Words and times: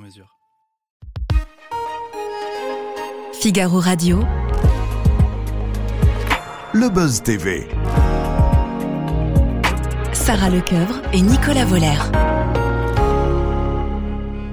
mesure. 0.00 0.36
Figaro 3.32 3.78
Radio. 3.80 4.18
Le 6.72 6.88
Buzz 6.88 7.22
TV. 7.22 7.66
Sarah 10.12 10.50
Lecoeuvre 10.50 11.00
et 11.12 11.20
Nicolas 11.22 11.64
Voller. 11.64 11.96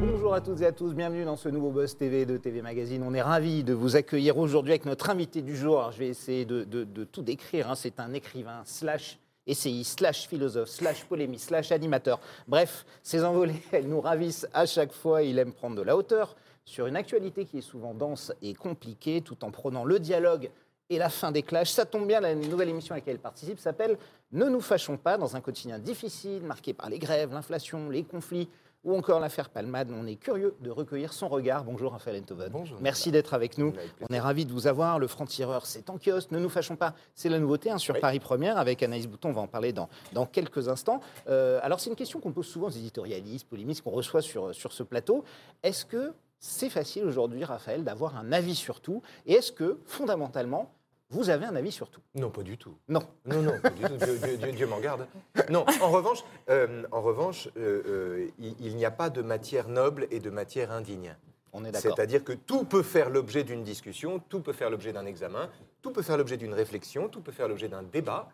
Bonjour 0.01 0.33
à 0.33 0.41
toutes 0.41 0.61
et 0.61 0.65
à 0.65 0.71
tous, 0.71 0.93
bienvenue 0.93 1.25
dans 1.25 1.35
ce 1.35 1.49
nouveau 1.49 1.71
Buzz 1.71 1.95
TV 1.97 2.25
de 2.25 2.37
TV 2.37 2.61
Magazine. 2.61 3.03
On 3.05 3.13
est 3.13 3.21
ravis 3.21 3.63
de 3.63 3.73
vous 3.73 3.95
accueillir 3.95 4.37
aujourd'hui 4.37 4.71
avec 4.71 4.85
notre 4.85 5.09
invité 5.09 5.41
du 5.41 5.55
jour. 5.55 5.79
Alors, 5.79 5.91
je 5.91 5.99
vais 5.99 6.07
essayer 6.07 6.45
de, 6.45 6.63
de- 6.63 6.83
de 6.83 7.03
tout 7.03 7.21
décrire. 7.21 7.69
hein. 7.69 7.75
C'est 7.75 7.99
un 7.99 8.13
écrivain 8.13 8.61
slash 8.63 9.19
essayiste, 9.47 9.99
slash 9.99 10.27
philosophe, 10.27 10.69
slash 10.69 11.03
polémiste, 11.05 11.47
slash 11.47 11.71
animateur. 11.71 12.19
Bref, 12.47 12.85
ses 13.01 13.23
envolées, 13.23 13.61
elles 13.71 13.87
nous 13.87 14.01
ravissent 14.01 14.47
à 14.53 14.65
chaque 14.65 14.91
fois. 14.91 15.23
Il 15.23 15.39
aime 15.39 15.53
prendre 15.53 15.75
de 15.75 15.81
la 15.81 15.97
hauteur 15.97 16.35
sur 16.65 16.85
une 16.85 16.97
actualité 16.97 17.45
qui 17.45 17.59
est 17.59 17.61
souvent 17.61 17.93
dense 17.93 18.33
et 18.41 18.53
compliquée, 18.53 19.21
tout 19.21 19.43
en 19.45 19.51
prenant 19.51 19.85
le 19.85 19.99
dialogue 19.99 20.49
et 20.89 20.97
la 20.97 21.09
fin 21.09 21.31
des 21.31 21.41
clashs. 21.41 21.71
Ça 21.71 21.85
tombe 21.85 22.07
bien, 22.07 22.19
la 22.19 22.35
nouvelle 22.35 22.69
émission 22.69 22.93
à 22.93 22.97
laquelle 22.97 23.15
il 23.15 23.21
participe 23.21 23.59
s'appelle 23.59 23.97
Ne 24.31 24.45
nous 24.45 24.61
fâchons 24.61 24.97
pas, 24.97 25.17
dans 25.17 25.35
un 25.35 25.41
quotidien 25.41 25.79
difficile, 25.79 26.43
marqué 26.43 26.73
par 26.73 26.89
les 26.89 26.99
grèves, 26.99 27.33
l'inflation, 27.33 27.89
les 27.89 28.03
conflits 28.03 28.49
ou 28.83 28.95
encore 28.95 29.19
l'affaire 29.19 29.49
Palmade. 29.49 29.91
On 29.91 30.05
est 30.05 30.15
curieux 30.15 30.55
de 30.61 30.69
recueillir 30.69 31.13
son 31.13 31.27
regard. 31.27 31.63
Bonjour 31.63 31.91
Raphaël 31.91 32.21
Enthoven. 32.21 32.49
Bonjour. 32.51 32.77
Merci 32.81 33.11
d'être 33.11 33.33
avec 33.33 33.57
nous. 33.57 33.73
On 34.09 34.13
est 34.13 34.19
ravis 34.19 34.45
de 34.45 34.51
vous 34.51 34.67
avoir. 34.67 34.99
Le 34.99 35.07
franc-tireur, 35.07 35.65
c'est 35.65 35.89
en 35.89 35.97
kiosque. 35.97 36.31
Ne 36.31 36.39
nous 36.39 36.49
fâchons 36.49 36.75
pas, 36.75 36.93
c'est 37.15 37.29
la 37.29 37.39
nouveauté 37.39 37.69
hein, 37.69 37.77
sur 37.77 37.95
Oui. 37.95 38.01
Paris 38.01 38.19
Première 38.19 38.57
avec 38.57 38.81
Anaïs 38.83 39.07
Bouton. 39.07 39.29
On 39.29 39.33
va 39.33 39.41
en 39.41 39.47
parler 39.47 39.73
dans, 39.73 39.89
dans 40.13 40.25
quelques 40.25 40.69
instants. 40.69 41.01
Euh, 41.27 41.59
alors, 41.63 41.79
c'est 41.79 41.89
une 41.89 41.95
question 41.95 42.19
qu'on 42.19 42.31
pose 42.31 42.47
souvent 42.47 42.67
aux 42.67 42.71
éditorialistes, 42.71 43.47
polémistes 43.47 43.81
qu'on 43.83 43.91
reçoit 43.91 44.21
sur, 44.21 44.53
sur 44.55 44.71
ce 44.71 44.83
plateau. 44.83 45.23
Est-ce 45.63 45.85
que 45.85 46.13
c'est 46.39 46.69
facile 46.69 47.05
aujourd'hui, 47.05 47.43
Raphaël, 47.43 47.83
d'avoir 47.83 48.15
un 48.15 48.31
avis 48.31 48.55
sur 48.55 48.79
tout? 48.79 49.01
Et 49.25 49.33
est-ce 49.33 49.51
que, 49.51 49.79
fondamentalement, 49.85 50.71
vous 51.09 51.29
avez 51.29 51.45
un 51.45 51.55
avis 51.55 51.71
sur 51.71 51.89
tout 51.89 52.01
Non, 52.15 52.29
pas 52.29 52.43
du 52.43 52.57
tout. 52.57 52.75
Non. 52.87 53.01
Non, 53.25 53.41
non, 53.41 53.59
pas 53.61 53.69
du 53.69 53.81
tout. 53.83 53.97
Dieu, 53.97 54.17
Dieu- 54.17 54.37
Dieu- 54.37 54.51
Dieu 54.51 54.67
m'en 54.67 54.79
garde. 54.79 55.07
Non, 55.49 55.65
en 55.81 55.89
revanche, 55.91 56.23
euh, 56.49 56.83
en 56.91 57.01
revanche 57.01 57.47
euh, 57.57 57.83
euh, 57.87 58.27
il, 58.39 58.55
il 58.59 58.75
n'y 58.75 58.85
a 58.85 58.91
pas 58.91 59.09
de 59.09 59.21
matière 59.21 59.67
noble 59.69 60.07
et 60.11 60.19
de 60.19 60.29
matière 60.29 60.71
indigne. 60.71 61.15
On 61.53 61.63
est 61.65 61.71
d'accord. 61.71 61.93
C'est-à-dire 61.95 62.23
que 62.23 62.33
tout 62.33 62.65
peut 62.65 62.83
faire 62.83 63.09
l'objet 63.09 63.43
d'une 63.43 63.63
discussion, 63.63 64.19
tout 64.29 64.41
peut 64.41 64.53
faire 64.53 64.69
l'objet 64.69 64.91
d'un 64.93 65.05
examen, 65.05 65.49
tout 65.81 65.91
peut 65.91 66.01
faire 66.03 66.17
l'objet 66.17 66.37
d'une 66.37 66.53
réflexion, 66.53 67.07
tout 67.09 67.21
peut 67.21 67.31
faire 67.31 67.47
l'objet 67.47 67.69
d'un 67.69 67.83
débat. 67.83 68.29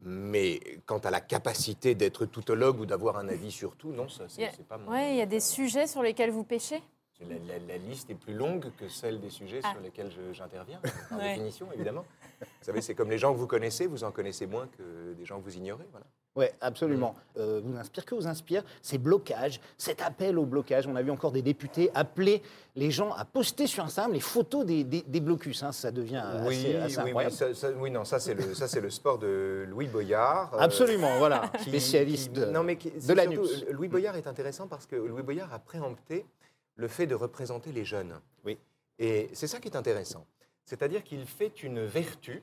Mais 0.00 0.60
quant 0.86 0.98
à 0.98 1.10
la 1.10 1.20
capacité 1.20 1.96
d'être 1.96 2.24
toutologue 2.24 2.78
ou 2.78 2.86
d'avoir 2.86 3.16
un 3.16 3.26
avis 3.28 3.50
sur 3.50 3.74
tout, 3.74 3.90
non, 3.90 4.08
ça, 4.08 4.24
c'est 4.28 4.44
a- 4.44 4.50
pas 4.68 4.78
mon. 4.78 4.92
Ouais, 4.92 5.12
il 5.14 5.16
y 5.16 5.20
a 5.20 5.26
des 5.26 5.40
sujets 5.40 5.88
sur 5.88 6.02
lesquels 6.02 6.30
vous 6.30 6.44
pêchez? 6.44 6.80
La, 7.20 7.34
la- 7.34 7.58
la 7.66 7.76
liste 7.78 8.10
est 8.10 8.14
plus 8.14 8.34
longue 8.34 8.66
que 8.78 8.88
celle 8.88 9.20
des 9.20 9.30
sujets 9.30 9.60
Ah. 9.64 9.72
sur 9.72 9.80
lesquels 9.80 10.08
je- 10.10 10.32
j'interviens, 10.32 10.78
par 11.10 11.18
Ouais. 11.18 11.30
définition, 11.30 11.66
évidemment. 11.74 12.04
Vous 12.40 12.46
savez, 12.62 12.80
c'est 12.80 12.94
comme 12.94 13.10
les 13.10 13.18
gens 13.18 13.32
que 13.32 13.38
vous 13.38 13.48
connaissez, 13.48 13.88
vous 13.88 14.04
en 14.04 14.12
connaissez 14.12 14.46
moins 14.46 14.68
que 14.68 15.14
des 15.14 15.24
gens 15.24 15.40
que 15.40 15.44
vous 15.44 15.56
ignorez. 15.56 15.84
Voilà. 15.90 16.06
Oui, 16.36 16.44
absolument. 16.60 17.16
Euh, 17.36 17.60
vous 17.64 17.76
inspire 17.76 18.04
que 18.04 18.14
vous 18.14 18.28
inspire 18.28 18.62
ces 18.80 18.98
blocages, 18.98 19.60
cet 19.76 20.00
appel 20.00 20.38
au 20.38 20.46
blocage. 20.46 20.86
On 20.86 20.94
a 20.94 21.02
vu 21.02 21.10
encore 21.10 21.32
des 21.32 21.42
députés 21.42 21.90
appeler 21.92 22.40
les 22.76 22.92
gens 22.92 23.10
à 23.12 23.24
poster 23.24 23.66
sur 23.66 23.82
Instagram 23.82 24.12
les 24.12 24.20
photos 24.20 24.64
des, 24.64 24.84
des- 24.84 25.02
des 25.02 25.20
blocus. 25.20 25.64
hein. 25.64 25.72
Ça 25.72 25.90
devient 25.90 26.22
oui, 26.46 26.54
assez, 26.58 26.76
assez 26.76 26.96
oui, 26.98 27.02
oui, 27.02 27.08
incroyable. 27.08 27.34
ça- 27.34 27.54
ça- 27.54 27.70
oui, 27.72 27.90
non, 27.90 28.04
ça 28.04 28.20
c'est 28.20 28.34
le, 28.34 28.54
ça, 28.54 28.68
c'est 28.68 28.80
le 28.80 28.90
sport 28.90 29.18
de 29.18 29.66
Louis 29.68 29.88
Boyard. 29.88 30.54
euh, 30.54 30.58
Absolument, 30.60 31.18
voilà. 31.18 31.48
qui- 31.58 31.70
Spécialiste 31.70 32.32
qui- 32.32 32.38
de, 32.40 32.44
non, 32.46 32.62
mais 32.62 32.76
qui- 32.76 32.92
de 32.92 33.00
c'est 33.00 33.14
la 33.16 33.24
surtout- 33.24 33.40
news. 33.40 33.72
Louis 33.72 33.88
Boyard 33.88 34.14
est 34.14 34.28
intéressant 34.28 34.68
parce 34.68 34.86
que 34.86 34.94
Louis 34.94 35.22
Boyard 35.22 35.52
a 35.52 35.58
préempté 35.58 36.24
le 36.78 36.88
fait 36.88 37.06
de 37.06 37.14
représenter 37.14 37.72
les 37.72 37.84
jeunes. 37.84 38.18
Oui. 38.44 38.56
Et 38.98 39.28
c'est 39.34 39.48
ça 39.48 39.60
qui 39.60 39.68
est 39.68 39.76
intéressant. 39.76 40.26
C'est-à-dire 40.64 41.04
qu'il 41.04 41.26
fait 41.26 41.62
une 41.62 41.84
vertu 41.84 42.42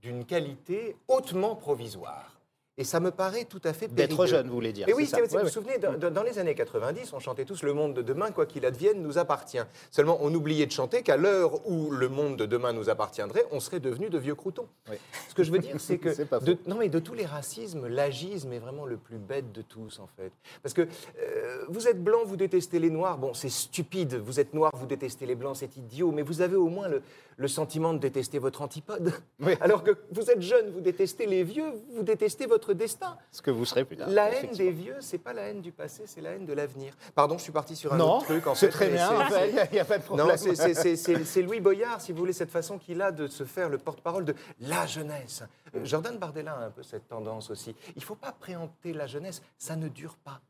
d'une 0.00 0.26
qualité 0.26 0.96
hautement 1.08 1.54
provisoire. 1.54 2.33
Et 2.76 2.82
ça 2.82 2.98
me 2.98 3.12
paraît 3.12 3.44
tout 3.44 3.60
à 3.62 3.72
fait 3.72 3.86
D'être 3.86 4.16
périlleux. 4.16 4.26
jeune, 4.26 4.48
vous 4.48 4.54
voulez 4.54 4.72
dire. 4.72 4.88
Et 4.88 4.94
oui, 4.94 5.06
ça. 5.06 5.18
vous 5.22 5.36
Ouais, 5.36 5.44
vous 5.44 5.48
souvenez, 5.48 5.78
dans, 5.78 6.22
les 6.24 6.38
années 6.40 6.56
90, 6.56 7.12
on 7.12 7.20
chantait 7.20 7.44
tous 7.44 7.62
Le 7.62 7.72
monde 7.72 7.94
de 7.94 8.02
demain, 8.02 8.32
quoi 8.32 8.46
qu'il 8.46 8.66
advienne, 8.66 9.00
nous 9.00 9.16
appartient. 9.16 9.62
Seulement, 9.92 10.18
on 10.22 10.34
oubliait 10.34 10.66
de 10.66 10.72
chanter 10.72 11.02
qu'à 11.02 11.16
l'heure 11.16 11.66
où 11.68 11.92
le 11.92 12.08
monde 12.08 12.36
de 12.36 12.46
demain 12.46 12.72
nous 12.72 12.90
appartiendrait, 12.90 13.46
on 13.52 13.60
serait 13.60 13.78
devenus 13.78 14.10
de 14.10 14.18
vieux 14.18 14.34
croutons. 14.34 14.66
Oui. 14.90 14.96
Ce 15.28 15.34
que 15.34 15.44
je 15.44 15.52
veux 15.52 15.60
dire, 15.60 15.76
c'est 15.78 15.98
que 15.98 16.08
de, 16.44 16.58
non, 16.66 16.76
mais 16.78 16.88
de 16.88 16.98
tous 16.98 17.14
les 17.14 17.26
racismes, 17.26 17.86
l'agisme 17.86 18.52
est 18.52 18.58
vraiment 18.58 18.86
le 18.86 18.96
plus 18.96 19.18
bête 19.18 19.52
de 19.52 19.62
tous, 19.62 20.00
en 20.00 20.08
fait. 20.16 20.32
Parce 20.62 20.74
que 20.74 20.82
euh, 20.82 21.64
vous 21.68 21.86
êtes 21.86 22.02
blanc, 22.02 22.24
vous 22.24 22.36
détestez 22.36 22.80
les 22.80 22.90
noirs, 22.90 23.18
bon, 23.18 23.34
c'est 23.34 23.50
stupide. 23.50 24.14
Vous 24.14 24.40
êtes 24.40 24.52
noir, 24.52 24.72
vous 24.74 24.86
détestez 24.86 25.26
les 25.26 25.36
blancs, 25.36 25.56
c'est 25.56 25.76
idiot. 25.76 26.10
Mais 26.10 26.22
vous 26.22 26.40
avez 26.40 26.56
au 26.56 26.68
moins 26.68 26.88
le, 26.88 27.02
le 27.36 27.48
sentiment 27.48 27.92
de 27.92 27.98
détester 27.98 28.38
votre 28.38 28.62
antipode. 28.62 29.12
Oui. 29.40 29.54
Alors 29.60 29.82
que 29.82 29.92
vous 30.10 30.30
êtes 30.30 30.42
jeune, 30.42 30.70
vous 30.70 30.80
détestez 30.80 31.26
les 31.26 31.44
vieux, 31.44 31.72
vous 31.94 32.02
détestez 32.02 32.46
votre 32.46 32.63
destin. 32.72 33.18
Ce 33.30 33.42
que 33.42 33.50
vous 33.50 33.64
serez 33.66 33.84
plus 33.84 33.96
tard. 33.98 34.08
La 34.08 34.30
haine 34.32 34.52
des 34.52 34.70
vieux, 34.70 34.96
c'est 35.00 35.18
pas 35.18 35.32
la 35.34 35.42
haine 35.42 35.60
du 35.60 35.72
passé, 35.72 36.04
c'est 36.06 36.20
la 36.22 36.30
haine 36.30 36.46
de 36.46 36.52
l'avenir. 36.54 36.94
Pardon, 37.14 37.36
je 37.36 37.42
suis 37.42 37.52
parti 37.52 37.76
sur 37.76 37.92
un 37.92 37.96
Non, 37.98 38.16
autre 38.18 38.24
truc. 38.26 38.46
en 38.46 38.54
c'est 38.54 38.68
très 38.70 38.88
bien, 38.88 39.28
c'est- 39.28 39.50
il 39.70 39.74
n'y 39.74 39.78
a, 39.80 39.84
pas 39.84 39.98
de 39.98 40.04
problème. 40.04 40.36
C'est- 40.36 40.54
c'est- 40.54 40.74
c'est 40.74 40.96
c'est- 40.96 41.24
c'est 41.24 41.42
Louis 41.42 41.60
Boyard, 41.60 42.00
si 42.00 42.12
vous 42.12 42.18
voulez, 42.18 42.32
cette 42.32 42.50
façon 42.50 42.78
qu'il 42.78 43.02
a 43.02 43.12
de 43.12 43.26
se 43.26 43.44
faire 43.44 43.68
le 43.68 43.76
porte-parole 43.78 44.24
de 44.24 44.34
la 44.60 44.86
jeunesse. 44.86 45.42
Euh, 45.74 45.84
Jordan 45.84 46.16
Bardella 46.16 46.52
a 46.54 46.64
un 46.66 46.70
peu 46.70 46.82
cette 46.82 47.08
tendance 47.08 47.50
aussi. 47.50 47.74
Il 47.96 47.98
ne 47.98 48.04
faut 48.04 48.14
pas 48.14 48.32
préempter 48.32 48.92
la 48.92 49.06
jeunesse, 49.06 49.42
ça 49.58 49.76
ne 49.76 49.88
dure 49.88 50.16
pas. 50.16 50.40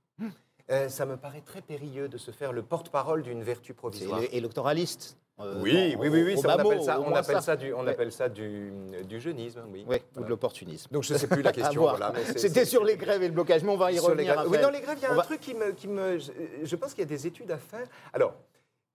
Euh, 0.71 0.89
ça 0.89 1.05
me 1.05 1.17
paraît 1.17 1.43
très 1.43 1.61
périlleux 1.61 2.09
de 2.09 2.17
se 2.17 2.31
faire 2.31 2.53
le 2.53 2.63
porte-parole 2.63 3.23
d'une 3.23 3.43
vertu 3.43 3.69
C'est 3.73 3.75
provisoire. 3.75 4.21
éle- 4.23 4.29
électoraliste. 4.33 5.17
Euh, 5.41 5.61
Oui, 5.63 5.95
en- 5.97 6.01
oui, 6.01 6.09
oui, 6.09 6.23
oui, 6.23 6.39
ça, 6.39 6.49
on 6.49 6.51
appelle 6.61 6.83
ça, 6.83 7.01
on 7.01 7.13
appelle 7.15 7.35
ça. 7.37 7.41
ça 7.41 7.57
du, 7.57 7.73
on 7.73 7.83
Ouais. 7.85 7.91
appelle 7.91 8.13
ça 8.13 8.29
du, 8.29 8.73
du 9.05 9.21
jeunisme, 9.21 9.63
oui. 9.71 9.85
Ou 10.17 10.23
de 10.23 10.29
l'opportunisme. 10.29 10.89
Donc 10.93 11.03
je 11.03 11.13
ne 11.13 11.19
sais 11.19 11.27
plus 11.27 11.43
la 11.43 11.53
question. 11.61 11.81
voilà, 11.83 12.13
C'était 12.37 12.65
sur 12.65 12.85
les 12.85 12.97
grèves 12.97 13.23
et 13.23 13.29
le 13.29 13.35
blocage, 13.35 13.63
mais 13.65 13.71
on 13.73 13.77
va 13.77 13.91
y 13.93 13.97
Sur 13.97 14.05
revenir. 14.05 14.45
Oui, 14.49 14.59
dans 14.59 14.71
les 14.71 14.81
grèves, 14.81 14.99
il 14.99 15.03
y 15.03 15.07
a 15.07 15.11
On 15.11 15.13
un 15.15 15.17
va- 15.17 15.23
truc 15.25 15.41
qui 15.41 15.55
me. 15.55 15.73
Qui 15.73 15.89
me 15.89 16.19
je, 16.19 16.31
je 16.63 16.77
pense 16.77 16.93
qu'il 16.95 17.01
y 17.03 17.07
a 17.07 17.09
des 17.09 17.27
études 17.27 17.51
à 17.51 17.59
faire. 17.59 17.87
Alors, 18.13 18.35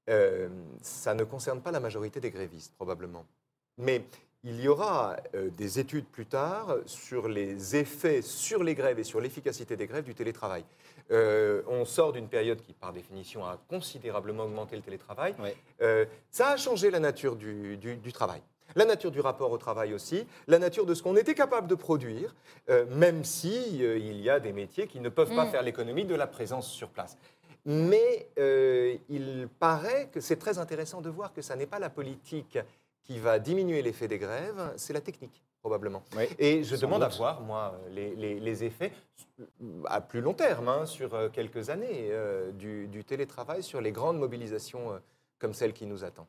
euh, 0.10 0.48
ça 0.82 1.14
ne 1.14 1.24
concerne 1.24 1.62
pas 1.62 1.72
la 1.72 1.80
majorité 1.80 2.20
des 2.20 2.32
grévistes, 2.32 2.74
probablement. 2.76 3.26
Mais 3.78 4.04
il 4.44 4.62
y 4.62 4.68
aura 4.68 5.18
euh, 5.36 5.50
des 5.58 5.80
études 5.80 6.06
plus 6.06 6.26
tard 6.26 6.76
sur 6.86 7.28
les 7.28 7.76
effets 7.76 8.22
sur 8.22 8.64
les 8.64 8.74
grèves 8.76 8.98
et 9.00 9.04
sur 9.04 9.20
l'efficacité 9.20 9.76
des 9.76 9.86
grèves 9.88 10.06
du 10.06 10.16
télétravail. 10.16 10.64
Euh, 11.12 11.62
on 11.68 11.84
sort 11.86 12.14
d'une 12.14 12.28
période 12.30 12.62
qui, 12.62 12.74
par 12.74 12.94
définition, 12.94 13.44
a 13.46 13.58
considérablement 13.70 14.44
augmenté 14.46 14.76
le 14.76 14.82
télétravail. 14.82 15.36
Euh, 15.82 16.06
ça 16.32 16.50
a 16.50 16.58
changé 16.58 16.90
la 16.92 17.00
nature 17.00 17.36
du, 17.36 17.78
du- 17.78 17.98
du 17.98 18.14
travail. 18.14 18.42
La 18.76 18.86
nature 18.86 19.10
du 19.12 19.20
rapport 19.20 19.52
au 19.52 19.58
travail 19.58 19.94
aussi, 19.96 20.26
la 20.48 20.60
nature 20.60 20.86
de 20.86 20.94
ce 20.94 21.02
qu'on 21.02 21.16
était 21.18 21.34
capable 21.34 21.68
de 21.68 21.74
produire, 21.76 22.36
euh, 22.70 22.86
même 22.92 23.24
si 23.24 23.84
euh, 23.84 23.98
il 23.98 24.22
y 24.22 24.30
a 24.30 24.40
des 24.40 24.54
métiers 24.54 24.86
qui 24.88 25.00
ne 25.00 25.10
peuvent 25.10 25.36
pas 25.36 25.46
Mm. 25.46 25.52
faire 25.52 25.64
l'économie 25.64 26.06
de 26.06 26.14
la 26.16 26.28
présence 26.28 26.68
sur 26.70 26.90
place. 26.90 27.18
Mais 27.66 28.28
euh, 28.38 28.96
il 29.10 29.50
paraît 29.60 30.08
que 30.14 30.22
c'est 30.22 30.38
très 30.38 30.60
intéressant 30.60 31.02
de 31.02 31.10
voir 31.10 31.34
que 31.34 31.42
ça 31.42 31.56
n'est 31.56 31.66
pas 31.66 31.80
la 31.80 31.90
politique 31.90 32.60
qui 33.10 33.18
va 33.18 33.40
diminuer 33.40 33.82
l'effet 33.82 34.08
des 34.08 34.20
grèves, 34.20 34.72
c'est 34.78 34.94
la 34.94 35.02
technique, 35.02 35.44
probablement. 35.62 36.04
Oui. 36.16 36.26
Et 36.38 36.64
je 36.64 36.76
demande 36.76 37.02
à 37.02 37.08
doute. 37.08 37.18
voir, 37.18 37.42
moi, 37.42 37.76
les, 37.90 38.16
les- 38.16 38.40
les 38.40 38.64
effets 38.64 38.92
à 39.88 40.00
plus 40.00 40.22
long 40.22 40.36
terme, 40.36 40.68
hein, 40.70 40.86
sur 40.86 41.16
euh, 41.16 41.28
quelques 41.28 41.72
années, 41.72 42.10
euh, 42.12 42.52
du, 42.52 42.88
du 42.88 43.04
télétravail 43.04 43.64
sur 43.64 43.82
les 43.82 43.92
grandes 43.92 44.20
mobilisations 44.20 44.92
euh, 44.94 45.00
comme 45.40 45.56
celle 45.56 45.74
qui 45.74 45.88
nous 45.88 46.04
attend. 46.04 46.28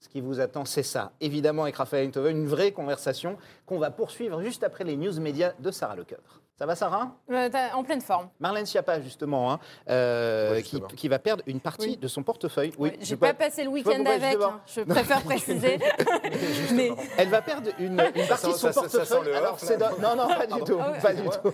Ce 0.00 0.08
qui 0.08 0.20
vous 0.20 0.40
attend, 0.40 0.64
c'est 0.64 0.82
ça. 0.82 1.12
Évidemment, 1.20 1.62
avec 1.62 1.76
Raphaël 1.76 2.08
Enthoven, 2.08 2.36
une 2.36 2.48
vraie 2.48 2.72
conversation 2.72 3.38
qu'on 3.64 3.78
va 3.78 3.92
poursuivre 3.92 4.42
juste 4.42 4.64
après 4.64 4.82
les 4.82 4.96
news 4.96 5.20
médias 5.20 5.52
de 5.60 5.70
Sarah 5.70 5.94
Lecoeuvre. 5.94 6.40
Ça 6.62 6.66
va, 6.66 6.76
Sarah? 6.76 7.10
Euh, 7.28 7.48
en 7.74 7.82
pleine 7.82 8.00
forme. 8.00 8.28
Marlène 8.38 8.64
Schiappa, 8.66 9.00
justement, 9.00 9.50
hein, 9.52 9.58
euh, 9.90 10.52
Ouais, 10.52 10.62
qui, 10.62 10.70
justement. 10.76 10.86
qui 10.90 11.08
va 11.08 11.18
perdre 11.18 11.42
une 11.48 11.58
partie 11.58 11.86
Oui. 11.88 11.96
de 11.96 12.06
son 12.06 12.22
portefeuille. 12.22 12.72
Ouais, 12.78 12.96
je 13.00 13.04
J'ai 13.06 13.16
pas 13.16 13.34
passé 13.34 13.64
le 13.64 13.70
je 13.70 13.74
week-end 13.74 14.04
avec, 14.06 14.36
hein, 14.40 14.60
je 14.72 14.82
préfère 14.82 15.22
préciser. 15.22 15.80
Mais 16.72 16.92
Elle 17.18 17.30
va 17.30 17.42
perdre 17.42 17.70
une, 17.80 18.00
une 18.14 18.26
partie 18.28 18.46
de 18.46 18.52
son 18.52 18.58
ça- 18.68 18.72
ça 18.74 18.80
portefeuille. 18.82 19.24
le 19.24 19.34
Alors, 19.34 19.58
là. 19.60 19.90
Non, 20.00 20.14
non, 20.14 20.28
pas 20.28 20.46
du 20.46 20.62
tout. 20.62 20.78
Ah 20.80 20.92
ouais. 20.92 20.98
Pas 21.00 21.12
du 21.14 21.22
tout. 21.22 21.52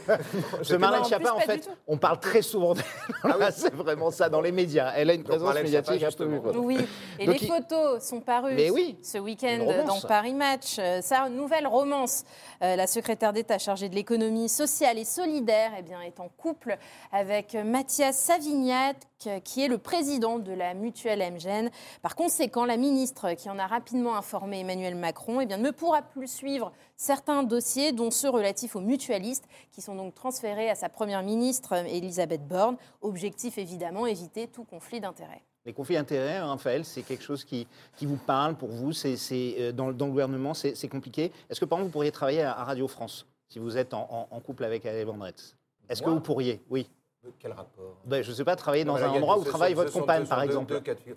Que 0.69 0.77
Marlène 0.77 1.05
Schiappa, 1.07 1.33
en 1.33 1.41
fait, 1.41 1.71
on 1.87 1.97
parle 1.97 2.21
très 2.21 2.43
souvent 2.43 2.75
d'elle. 2.75 2.85
Là, 3.39 3.51
C'est 3.51 3.73
vraiment 3.73 4.11
ça 4.11 4.29
dans 4.29 4.43
les 4.43 4.53
médias. 4.53 4.93
Elle 4.95 5.09
a 5.09 5.15
une 5.15 5.25
présence 5.25 5.47
Marlène 5.47 5.63
médiatique 5.65 6.03
mieux. 6.21 6.43
Oui, 6.55 6.87
et 7.19 7.27
les 7.27 7.39
photos 7.39 8.03
sont 8.05 8.21
parues 8.21 8.53
Mais 8.55 8.69
oui, 8.69 8.99
ce 9.03 9.17
week-end 9.17 9.85
dans 9.87 10.03
Paris 10.07 10.35
Match. 10.35 10.77
Euh, 10.79 11.01
Sa 11.01 11.31
nouvelle 11.31 11.67
romance, 11.67 12.25
la 12.61 12.87
secrétaire 12.87 13.33
d'État 13.33 13.57
chargée 13.57 13.89
de 13.89 13.95
l'économie 13.95 14.51
sociale 14.51 14.98
et 14.99 15.05
solidaire, 15.05 15.73
eh 15.79 15.83
bien, 15.83 16.00
est 16.00 16.19
en 16.19 16.29
couple 16.29 16.77
avec 17.12 17.55
Mathias 17.55 18.17
Savignac, 18.17 18.97
qui 19.45 19.62
est 19.62 19.69
le 19.69 19.79
président 19.79 20.39
de 20.39 20.53
la 20.53 20.75
mutuelle 20.75 21.21
MGN. 21.21 21.71
Par 22.03 22.17
conséquent, 22.17 22.65
la 22.65 22.77
ministre, 22.77 23.33
qui 23.35 23.49
en 23.49 23.59
a 23.59 23.67
rapidement 23.67 24.17
informé 24.17 24.61
Emmanuel 24.61 24.97
Macron, 24.97 25.41
eh 25.41 25.47
bien, 25.47 25.56
ne 25.56 25.71
pourra 25.71 26.03
plus 26.03 26.27
suivre 26.27 26.73
certains 26.97 27.45
dossiers, 27.45 27.93
dont 27.93 28.11
ceux 28.11 28.29
relatifs 28.29 28.75
aux 28.75 28.81
mutualistes, 28.81 29.49
qui 29.71 29.81
sont 29.81 29.95
donc 29.95 30.15
transférés 30.15 30.69
à 30.69 30.75
sa 30.75 30.89
première 30.89 31.23
ministre, 31.23 31.75
Elisabeth 31.75 32.47
Borne. 32.47 32.77
Objectif 33.00 33.56
évidemment, 33.56 34.06
éviter 34.06 34.49
tout 34.49 34.65
conflit 34.65 35.00
d'intérêts. 35.00 35.43
Les 35.65 35.73
conflits 35.73 35.97
d'intérêts, 35.97 36.37
hein, 36.37 36.47
Raphaël, 36.47 36.85
c'est 36.85 37.03
quelque 37.03 37.23
chose 37.23 37.45
qui, 37.45 37.67
qui 37.97 38.06
vous 38.06 38.17
parle 38.17 38.56
pour 38.56 38.71
vous. 38.71 38.93
C'est 38.93 39.17
euh, 39.59 39.71
dans, 39.71 39.89
le 39.89 39.93
gouvernement, 39.93 40.55
c'est 40.55 40.89
compliqué. 40.89 41.31
Est-ce 41.50 41.61
que 41.61 41.67
par 41.67 41.79
exemple 41.79 41.89
vous 41.89 41.93
pourriez 41.93 42.11
travailler 42.11 42.43
à 42.43 42.65
Radio 42.65 42.89
France? 42.89 43.27
Si 43.49 43.59
vous 43.59 43.77
êtes 43.77 43.95
en, 43.95 44.06
en- 44.11 44.29
en 44.37 44.41
couple 44.41 44.65
avec 44.65 44.85
Adèle 44.87 45.06
Vendretz 45.06 45.56
Est-ce 45.89 46.03
que 46.03 46.11
vous 46.11 46.21
pourriez? 46.21 46.62
Oui. 46.71 46.89
Quel 47.39 47.53
rapport? 47.53 47.97
Ben, 48.05 48.23
je 48.23 48.31
ne 48.31 48.35
sais 48.35 48.45
pas, 48.45 48.56
travailler 48.56 48.85
dans 48.85 48.97
un 48.97 49.09
endroit 49.09 49.39
où 49.39 49.45
travaille 49.45 49.75
votre 49.75 49.93
compagne, 49.93 50.27
par 50.27 50.43
exemple. 50.43 50.73
deux. 50.73 51.17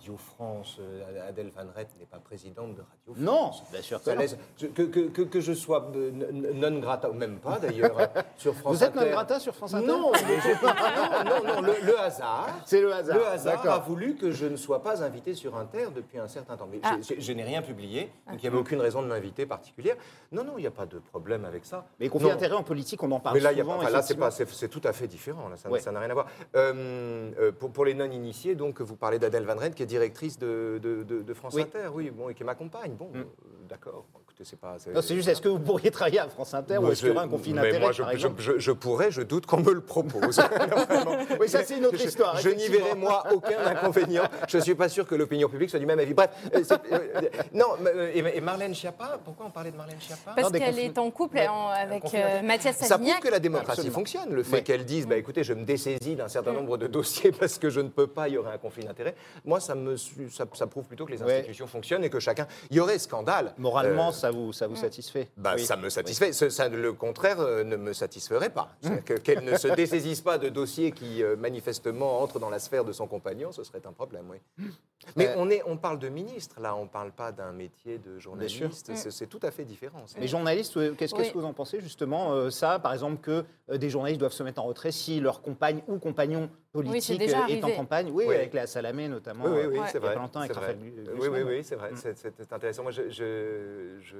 Radio 0.00 0.16
France, 0.16 0.78
euh, 0.80 1.28
Adèle 1.28 1.50
Van 1.54 1.66
Rett 1.76 1.88
n'est 1.98 2.06
pas 2.06 2.16
présidente 2.16 2.74
de 2.74 2.80
Radio 2.80 3.12
France. 3.12 3.18
Non, 3.18 3.50
bien 3.70 3.82
sûr 3.82 4.02
que 4.02 4.08
laisse- 4.10 4.36
que, 4.74 4.82
que, 4.84 5.20
que, 5.22 5.40
je 5.42 5.52
sois 5.52 5.92
euh, 5.94 6.10
non 6.54 6.78
grata, 6.78 7.10
ou 7.10 7.12
même 7.12 7.36
pas 7.38 7.58
d'ailleurs, 7.58 7.94
sur 8.38 8.54
France 8.54 8.78
Vous 8.78 8.82
êtes 8.84 8.94
non 8.94 9.02
Inter. 9.02 9.10
grata 9.10 9.38
sur 9.40 9.54
France 9.54 9.74
Inter 9.74 9.86
Non, 9.86 10.10
mais 10.12 10.40
je- 10.40 10.64
non, 11.28 11.44
non, 11.46 11.54
non, 11.54 11.60
le, 11.60 11.74
le 11.84 11.98
hasard. 12.00 12.48
C'est 12.64 12.80
le 12.80 12.94
hasard. 12.94 13.14
Le 13.18 13.26
hasard 13.26 13.68
a 13.68 13.78
voulu 13.80 14.16
que 14.16 14.30
je 14.30 14.46
ne 14.46 14.56
sois 14.56 14.82
pas 14.82 15.02
invité 15.02 15.34
sur 15.34 15.54
Inter 15.58 15.88
depuis 15.94 16.18
un 16.18 16.28
certain 16.28 16.56
temps. 16.56 16.68
Mais 16.72 16.80
Ah. 16.82 16.96
je 17.18 17.32
n'ai 17.32 17.44
rien 17.44 17.60
publié, 17.60 18.10
donc 18.26 18.36
il 18.38 18.42
n'y 18.42 18.46
avait 18.48 18.56
aucune 18.58 18.80
raison 18.80 19.02
de 19.02 19.06
m'inviter 19.06 19.44
particulière. 19.44 19.96
Non, 20.32 20.44
non, 20.44 20.54
il 20.56 20.62
n'y 20.62 20.66
a 20.66 20.70
pas 20.70 20.86
de 20.86 20.98
problème 20.98 21.44
avec 21.44 21.66
ça. 21.66 21.84
Mais 21.98 22.06
les 22.06 22.10
conflits 22.10 22.28
Non. 22.28 22.34
d'intérêts 22.36 22.54
en 22.56 22.62
politique, 22.62 23.02
on 23.02 23.10
en 23.12 23.20
parle 23.20 23.34
Mais 23.36 23.42
là, 23.42 23.52
il 23.52 23.58
y 23.58 23.60
a 23.60 23.64
souvent. 23.64 23.78
pas- 23.78 23.90
là, 23.90 24.00
c'est 24.00 24.14
pas, 24.16 24.30
c'est, 24.30 24.68
tout 24.68 24.80
à 24.84 24.94
fait 24.94 25.08
différent. 25.08 25.50
Là, 25.50 25.58
ça 25.58 25.68
Ouais. 25.68 25.78
n'a 25.92 26.00
rien 26.00 26.08
à 26.08 26.14
voir. 26.14 26.26
Euh, 26.56 27.52
pour, 27.58 27.70
pour 27.70 27.84
les 27.84 27.92
non-initiés, 27.92 28.54
donc, 28.54 28.80
vous 28.80 28.96
parlez 28.96 29.18
d'Adèle 29.18 29.44
Van 29.44 29.56
Rett, 29.56 29.74
qui 29.74 29.82
est 29.82 29.89
directrice 29.90 30.38
de, 30.38 30.78
de- 30.82 31.02
de- 31.02 31.22
de 31.22 31.34
France 31.34 31.54
Oui. 31.54 31.62
Inter, 31.62 31.88
oui, 31.92 32.10
bon, 32.10 32.28
et 32.30 32.34
qui 32.34 32.44
m'accompagne. 32.44 32.94
Bon, 32.94 33.10
Mm. 33.12 33.16
euh, 33.18 33.24
d'accord. 33.68 34.06
C'est 34.42 34.58
pas. 34.58 34.76
Non, 34.94 35.02
c'est 35.02 35.14
juste, 35.14 35.28
est-ce 35.28 35.42
que 35.42 35.48
vous 35.48 35.58
pourriez 35.58 35.90
travailler 35.90 36.18
à 36.20 36.28
France 36.28 36.54
Inter 36.54 36.78
ou 36.78 36.90
est-ce 36.90 37.00
qu'il 37.00 37.08
y 37.08 37.12
aura 37.12 37.22
je- 37.22 37.26
un 37.26 37.30
conflit 37.30 37.52
mais 37.52 37.60
d'intérêts 37.60 37.80
moi, 37.80 37.92
je, 37.92 38.02
par 38.02 38.10
je- 38.10 38.14
exemple 38.16 38.40
je- 38.42 38.58
je 38.58 38.72
pourrais, 38.72 39.10
je 39.10 39.20
doute 39.22 39.44
qu'on 39.44 39.58
me 39.60 39.72
le 39.72 39.80
propose. 39.82 40.40
Oui, 41.40 41.48
ça, 41.48 41.62
c'est 41.64 41.76
une 41.78 41.86
autre 41.86 41.98
Je- 41.98 42.06
histoire, 42.06 42.36
Je, 42.38 42.48
n'y 42.50 42.68
verrai, 42.68 42.94
moi, 42.94 43.24
aucun 43.32 43.58
inconvénient. 43.66 44.22
Je 44.48 44.56
ne 44.58 44.62
suis 44.62 44.74
pas 44.74 44.88
sûr 44.88 45.06
que 45.06 45.14
l'opinion 45.14 45.48
publique 45.48 45.70
soit 45.70 45.78
du 45.78 45.86
même 45.86 45.98
avis. 45.98 46.14
Bref, 46.14 46.30
euh, 46.54 46.60
c'est- 46.64 46.80
euh, 46.92 47.28
non, 47.52 47.66
mais, 47.80 47.90
euh, 47.94 48.10
et, 48.14 48.36
et 48.36 48.40
Marlène 48.40 48.74
Schiappa, 48.74 49.18
pourquoi 49.24 49.46
on 49.46 49.50
parlait 49.50 49.70
de 49.72 49.76
Marlène 49.76 50.00
Schiappa 50.00 50.32
Parce 50.34 50.50
qu'elle 50.52 50.62
conflits- 50.74 50.84
est 50.86 50.98
en 50.98 51.10
couple 51.10 51.36
Ouais, 51.36 51.48
en- 51.48 51.68
avec 51.68 52.02
euh. 52.14 52.42
Mathias 52.42 52.76
Ça 52.76 52.78
prouve 52.78 52.88
Savignac. 52.88 53.20
que 53.20 53.28
la 53.28 53.38
démocratie 53.40 53.72
Absolument. 53.72 53.94
fonctionne. 53.94 54.30
Le 54.34 54.42
fait 54.42 54.56
Ouais. 54.56 54.62
qu'elle 54.62 54.84
dise, 54.84 55.06
bah, 55.06 55.16
écoutez, 55.16 55.44
je 55.44 55.52
me 55.52 55.64
dessaisis 55.64 56.16
d'un 56.16 56.28
certain 56.28 56.52
nombre 56.52 56.78
de 56.78 56.86
dossiers 56.86 57.32
parce 57.32 57.58
que 57.58 57.68
je 57.70 57.80
ne 57.80 57.88
peux 57.88 58.06
pas, 58.06 58.28
il 58.28 58.34
y 58.34 58.38
aurait 58.38 58.52
un 58.54 58.58
conflit 58.58 58.84
d'intérêts. 58.84 59.14
Moi, 59.44 59.60
ça, 59.60 59.74
me, 59.74 59.96
ça, 59.96 60.44
ça 60.54 60.66
prouve 60.66 60.84
plutôt 60.86 61.04
que 61.04 61.12
les 61.12 61.22
Ouais. 61.22 61.34
institutions 61.34 61.66
fonctionnent 61.66 62.04
et 62.04 62.10
que 62.10 62.20
chacun. 62.20 62.46
Il 62.70 62.76
y 62.76 62.80
aurait 62.80 62.98
scandale. 62.98 63.52
Moralement, 63.58 64.08
Euh, 64.08 64.12
ça 64.30 64.36
vous, 64.36 64.52
ça 64.52 64.66
vous 64.66 64.76
satisfait? 64.76 65.28
Bah, 65.36 65.52
Oui. 65.56 65.64
Ça 65.64 65.76
me 65.76 65.88
satisfait. 65.90 66.32
Ce- 66.32 66.48
ça, 66.50 66.68
le 66.68 66.92
contraire 66.92 67.40
euh, 67.40 67.64
ne 67.64 67.76
me 67.76 67.92
satisferait 67.92 68.50
pas. 68.50 68.70
Que- 69.04 69.14
Qu'elle 69.14 69.44
ne 69.44 69.56
se 69.56 69.68
dessaisisse 69.68 70.20
pas 70.20 70.38
de 70.38 70.48
dossiers 70.48 70.92
qui, 70.92 71.22
euh, 71.22 71.36
manifestement, 71.36 72.20
entrent 72.22 72.38
dans 72.38 72.50
la 72.50 72.58
sphère 72.58 72.84
de 72.84 72.92
son 72.92 73.06
compagnon, 73.06 73.52
ce 73.52 73.64
serait 73.64 73.82
un 73.86 73.92
problème, 73.92 74.24
oui. 74.30 74.38
Mais 75.16 75.28
Euh, 75.28 75.34
on, 75.38 75.48
est, 75.50 75.62
on 75.66 75.76
parle 75.76 75.98
de 75.98 76.08
ministre, 76.08 76.60
là, 76.60 76.76
on 76.76 76.84
ne 76.84 76.88
parle 76.88 77.10
pas 77.12 77.32
d'un 77.32 77.52
métier 77.52 77.98
de 77.98 78.18
journaliste. 78.18 78.90
C'est 78.94 79.26
tout 79.28 79.40
à 79.42 79.50
fait 79.50 79.64
différent. 79.64 80.02
ça. 80.06 80.18
Les 80.20 80.28
journalistes, 80.28 80.96
qu'est-ce 80.96 81.14
que 81.14 81.32
vous 81.38 81.44
en 81.44 81.52
pensez 81.52 81.80
justement 81.80 82.32
euh, 82.32 82.50
ça, 82.50 82.78
par 82.78 82.92
exemple, 82.92 83.20
que 83.20 83.44
euh, 83.70 83.78
des 83.78 83.90
journalistes 83.90 84.20
doivent 84.20 84.32
se 84.32 84.42
mettre 84.42 84.60
en 84.60 84.64
retrait 84.66 84.92
si 84.92 85.20
leur 85.20 85.40
compagne 85.42 85.82
ou 85.88 85.98
compagnon 85.98 86.50
politique 86.72 87.18
déjà 87.18 87.44
euh, 87.44 87.48
est 87.48 87.64
en 87.64 87.70
campagne 87.72 88.10
Oui, 88.12 88.24
Oui. 88.26 88.34
avec 88.34 88.52
Léa 88.54 88.66
Salamé 88.66 89.08
notamment. 89.08 89.44
Oui, 89.46 89.50
oui, 89.54 89.66
oui, 89.72 89.78
euh, 89.78 89.82
c'est 89.90 89.98
il 89.98 90.02
y 90.02 90.06
a 90.06 90.10
vrai. 90.10 90.14
longtemps 90.16 90.40
avec 90.40 90.54
vrai. 90.54 90.76
Oui, 91.18 91.28
oui, 91.28 91.42
oui, 91.42 91.64
c'est 91.64 91.76
vrai. 91.76 91.92
Mm. 91.92 91.96
C'est- 91.96 92.52
intéressant. 92.52 92.82
Moi, 92.82 92.92
je, 92.92 93.08
je, 93.10 93.98
je, 94.00 94.16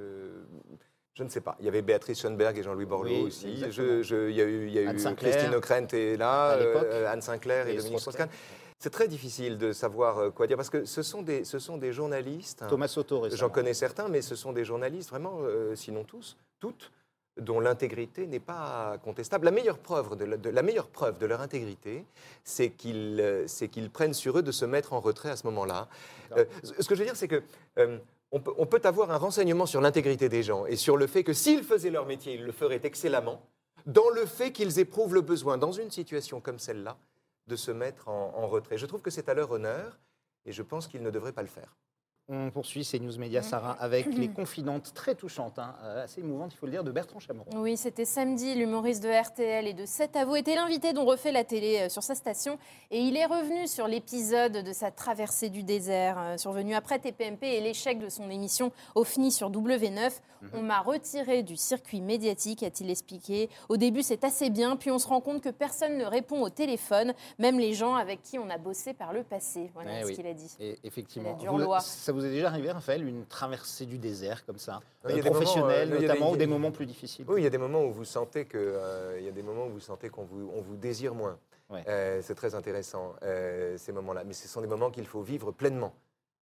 je 1.14 1.24
ne 1.24 1.28
sais 1.28 1.40
pas. 1.40 1.56
Il 1.60 1.66
y 1.66 1.68
avait 1.68 1.82
Béatrice 1.82 2.20
Schoenberg 2.20 2.56
et 2.58 2.62
Jean-Louis 2.62 2.86
Borloo 2.86 3.08
Oui, 3.10 3.22
aussi. 3.22 3.50
exactement. 3.50 3.86
Je, 3.86 4.02
je- 4.02 4.30
il 4.30 4.36
y 4.36 4.40
a 4.40 4.44
eu, 4.44 4.66
il 4.66 4.72
y 4.74 4.84
a 4.84 4.88
Anne 4.90 4.96
eu 4.96 4.98
Sinclair. 4.98 5.32
Christine 5.32 5.54
Ockrent 5.54 5.86
est 5.94 6.16
là, 6.16 6.52
euh, 6.54 7.06
Anne 7.12 7.22
Sinclair 7.22 7.68
et, 7.68 7.74
Et 7.74 7.76
Dominique 7.76 8.00
Strauss-Kahn. 8.00 8.28
Strauss-Kahn. 8.28 8.56
C'est 8.82 8.90
très 8.90 9.08
difficile 9.08 9.58
de 9.58 9.72
savoir 9.72 10.32
quoi 10.32 10.46
dire 10.46 10.56
parce 10.56 10.70
que 10.70 10.86
ce 10.86 11.02
sont 11.02 11.20
des, 11.20 11.44
ce 11.44 11.58
sont 11.58 11.76
des 11.76 11.92
journalistes. 11.92 12.64
Thomas 12.66 12.88
Soto. 12.88 13.28
J'en 13.30 13.50
connais 13.50 13.74
certains, 13.74 14.08
mais 14.08 14.22
ce 14.22 14.34
sont 14.34 14.52
des 14.54 14.64
journalistes, 14.64 15.10
vraiment, 15.10 15.40
euh, 15.42 15.74
sinon 15.74 16.02
tous, 16.02 16.38
toutes, 16.60 16.90
dont 17.40 17.60
l'intégrité 17.60 18.26
n'est 18.26 18.40
pas 18.40 18.98
contestable. 19.02 19.44
La 19.44 19.50
meilleure 19.50 19.78
preuve 19.78 20.16
de, 20.16 20.24
la- 20.24 20.36
de- 20.36 20.50
la 20.50 20.62
meilleure 20.62 20.88
preuve 20.88 21.18
de 21.18 21.26
leur 21.26 21.40
intégrité, 21.40 22.04
c'est 22.44 22.70
qu'ils 22.70 23.18
euh, 23.20 23.46
c'est 23.46 23.68
qu'ils 23.68 23.90
prennent 23.90 24.14
sur 24.14 24.38
eux 24.38 24.42
de 24.42 24.52
se 24.52 24.64
mettre 24.64 24.92
en 24.92 25.00
retrait 25.00 25.30
à 25.30 25.36
ce 25.36 25.46
moment-là. 25.46 25.88
Euh, 26.36 26.44
ce 26.62 26.82
ce 26.82 26.88
que 26.88 26.94
je 26.94 27.00
veux 27.00 27.06
dire, 27.06 27.16
c'est 27.16 27.28
que 27.28 27.42
euh, 27.78 27.98
on, 28.32 28.40
peut, 28.40 28.52
on 28.58 28.66
peut 28.66 28.80
avoir 28.84 29.10
un 29.10 29.16
renseignement 29.16 29.66
sur 29.66 29.80
l'intégrité 29.80 30.28
des 30.28 30.42
gens 30.42 30.66
et 30.66 30.76
sur 30.76 30.96
le 30.96 31.06
fait 31.06 31.24
que 31.24 31.32
s'ils 31.32 31.64
faisaient 31.64 31.90
leur 31.90 32.06
métier, 32.06 32.34
ils 32.34 32.44
le 32.44 32.52
feraient 32.52 32.80
excellemment, 32.84 33.42
dans 33.86 34.10
le 34.10 34.26
fait 34.26 34.52
qu'ils 34.52 34.78
éprouvent 34.78 35.14
le 35.14 35.22
besoin, 35.22 35.58
dans 35.58 35.72
une 35.72 35.90
situation 35.90 36.40
comme 36.40 36.58
celle-là, 36.58 36.96
de 37.46 37.56
se 37.56 37.70
mettre 37.72 38.08
en, 38.08 38.34
en 38.36 38.46
retrait. 38.46 38.78
Je 38.78 38.86
trouve 38.86 39.00
que 39.02 39.10
c'est 39.10 39.28
à 39.28 39.34
leur 39.34 39.50
honneur 39.50 39.98
et 40.46 40.52
je 40.52 40.62
pense 40.62 40.86
qu'ils 40.86 41.02
ne 41.02 41.10
devraient 41.10 41.32
pas 41.32 41.42
le 41.42 41.48
faire. 41.48 41.74
On 42.32 42.48
poursuit 42.52 42.84
ces 42.84 43.00
news 43.00 43.18
médias, 43.18 43.42
Sarah, 43.42 43.72
avec 43.80 44.06
les 44.16 44.28
confidantes 44.28 44.92
très 44.94 45.16
touchantes, 45.16 45.58
hein, 45.58 45.74
euh, 45.82 46.04
assez 46.04 46.20
émouvantes, 46.20 46.52
il 46.54 46.56
faut 46.56 46.66
le 46.66 46.70
dire, 46.72 46.84
de 46.84 46.92
Bertrand 46.92 47.18
Chameron. 47.18 47.44
Oui, 47.56 47.76
c'était 47.76 48.04
samedi. 48.04 48.54
L'humoriste 48.54 49.02
de 49.02 49.08
RTL 49.08 49.66
et 49.66 49.72
de 49.74 49.84
7 49.84 50.14
à 50.14 50.24
vous 50.24 50.36
était 50.36 50.54
l'invité 50.54 50.92
dont 50.92 51.04
refait 51.04 51.32
la 51.32 51.42
télé 51.42 51.80
euh, 51.80 51.88
sur 51.88 52.04
sa 52.04 52.14
station. 52.14 52.56
Et 52.92 53.00
il 53.00 53.16
est 53.16 53.26
revenu 53.26 53.66
sur 53.66 53.88
l'épisode 53.88 54.52
de 54.64 54.72
sa 54.72 54.92
traversée 54.92 55.48
du 55.48 55.64
désert, 55.64 56.18
euh, 56.20 56.36
survenu 56.36 56.74
après 56.74 57.00
TPMP 57.00 57.42
et 57.42 57.60
l'échec 57.60 57.98
de 57.98 58.08
son 58.08 58.30
émission 58.30 58.70
OFNI 58.94 59.32
sur 59.32 59.50
W9. 59.50 60.12
On 60.54 60.62
m'a 60.62 60.80
retiré 60.80 61.42
du 61.42 61.56
circuit 61.56 62.00
médiatique, 62.00 62.62
a-t-il 62.62 62.88
expliqué. 62.90 63.50
Au 63.68 63.76
début, 63.76 64.02
c'est 64.02 64.24
assez 64.24 64.48
bien, 64.50 64.76
puis 64.76 64.90
on 64.90 64.98
se 64.98 65.06
rend 65.06 65.20
compte 65.20 65.42
que 65.42 65.50
personne 65.50 65.98
ne 65.98 66.04
répond 66.04 66.40
au 66.40 66.48
téléphone, 66.48 67.12
même 67.38 67.58
les 67.58 67.74
gens 67.74 67.94
avec 67.94 68.22
qui 68.22 68.38
on 68.38 68.48
a 68.48 68.56
bossé 68.56 68.94
par 68.94 69.12
le 69.12 69.22
passé. 69.22 69.70
Voilà 69.74 69.98
Eh 69.98 70.02
ce 70.04 70.06
oui. 70.08 70.14
qu'il 70.14 70.26
a 70.26 70.32
dit. 70.32 70.56
Et 70.60 70.78
effectivement, 70.84 71.36
a 71.36 71.50
vous- 71.50 71.74
ça 71.80 72.12
vous 72.12 72.19
est 72.24 72.30
déjà 72.30 72.48
arrivé, 72.48 72.70
Raphaël, 72.70 73.06
une 73.06 73.26
traversée 73.26 73.86
du 73.86 73.98
désert 73.98 74.44
comme 74.46 74.58
ça, 74.58 74.80
a 75.04 75.08
euh, 75.08 75.16
moments, 75.16 75.30
professionnelle 75.30 75.92
euh, 75.92 75.96
a 75.96 75.98
des- 76.00 76.06
notamment, 76.06 76.30
ou 76.32 76.36
des 76.36 76.46
moments 76.46 76.70
plus 76.70 76.86
difficiles 76.86 77.24
Oui, 77.28 77.40
il 77.40 77.44
y 77.44 77.46
a 77.46 77.50
des 77.50 77.58
moments 77.58 77.84
où 77.84 77.92
vous 77.92 78.04
sentez 78.04 78.44
que, 78.44 78.58
euh, 78.58 79.16
il 79.18 79.24
y 79.24 79.28
a 79.28 79.32
des 79.32 79.42
moments 79.42 79.66
où 79.66 79.70
vous 79.70 79.80
sentez 79.80 80.08
qu'on 80.08 80.24
vous, 80.24 80.50
on 80.54 80.60
vous 80.60 80.76
désire 80.76 81.14
moins. 81.14 81.38
Ouais. 81.70 81.84
Euh, 81.86 82.20
c'est 82.22 82.34
très 82.34 82.54
intéressant 82.54 83.14
euh, 83.22 83.76
ces 83.78 83.92
moments-là, 83.92 84.24
mais 84.24 84.32
ce 84.32 84.48
sont 84.48 84.60
des 84.60 84.66
moments 84.66 84.90
qu'il 84.90 85.06
faut 85.06 85.22
vivre 85.22 85.52
pleinement. 85.52 85.94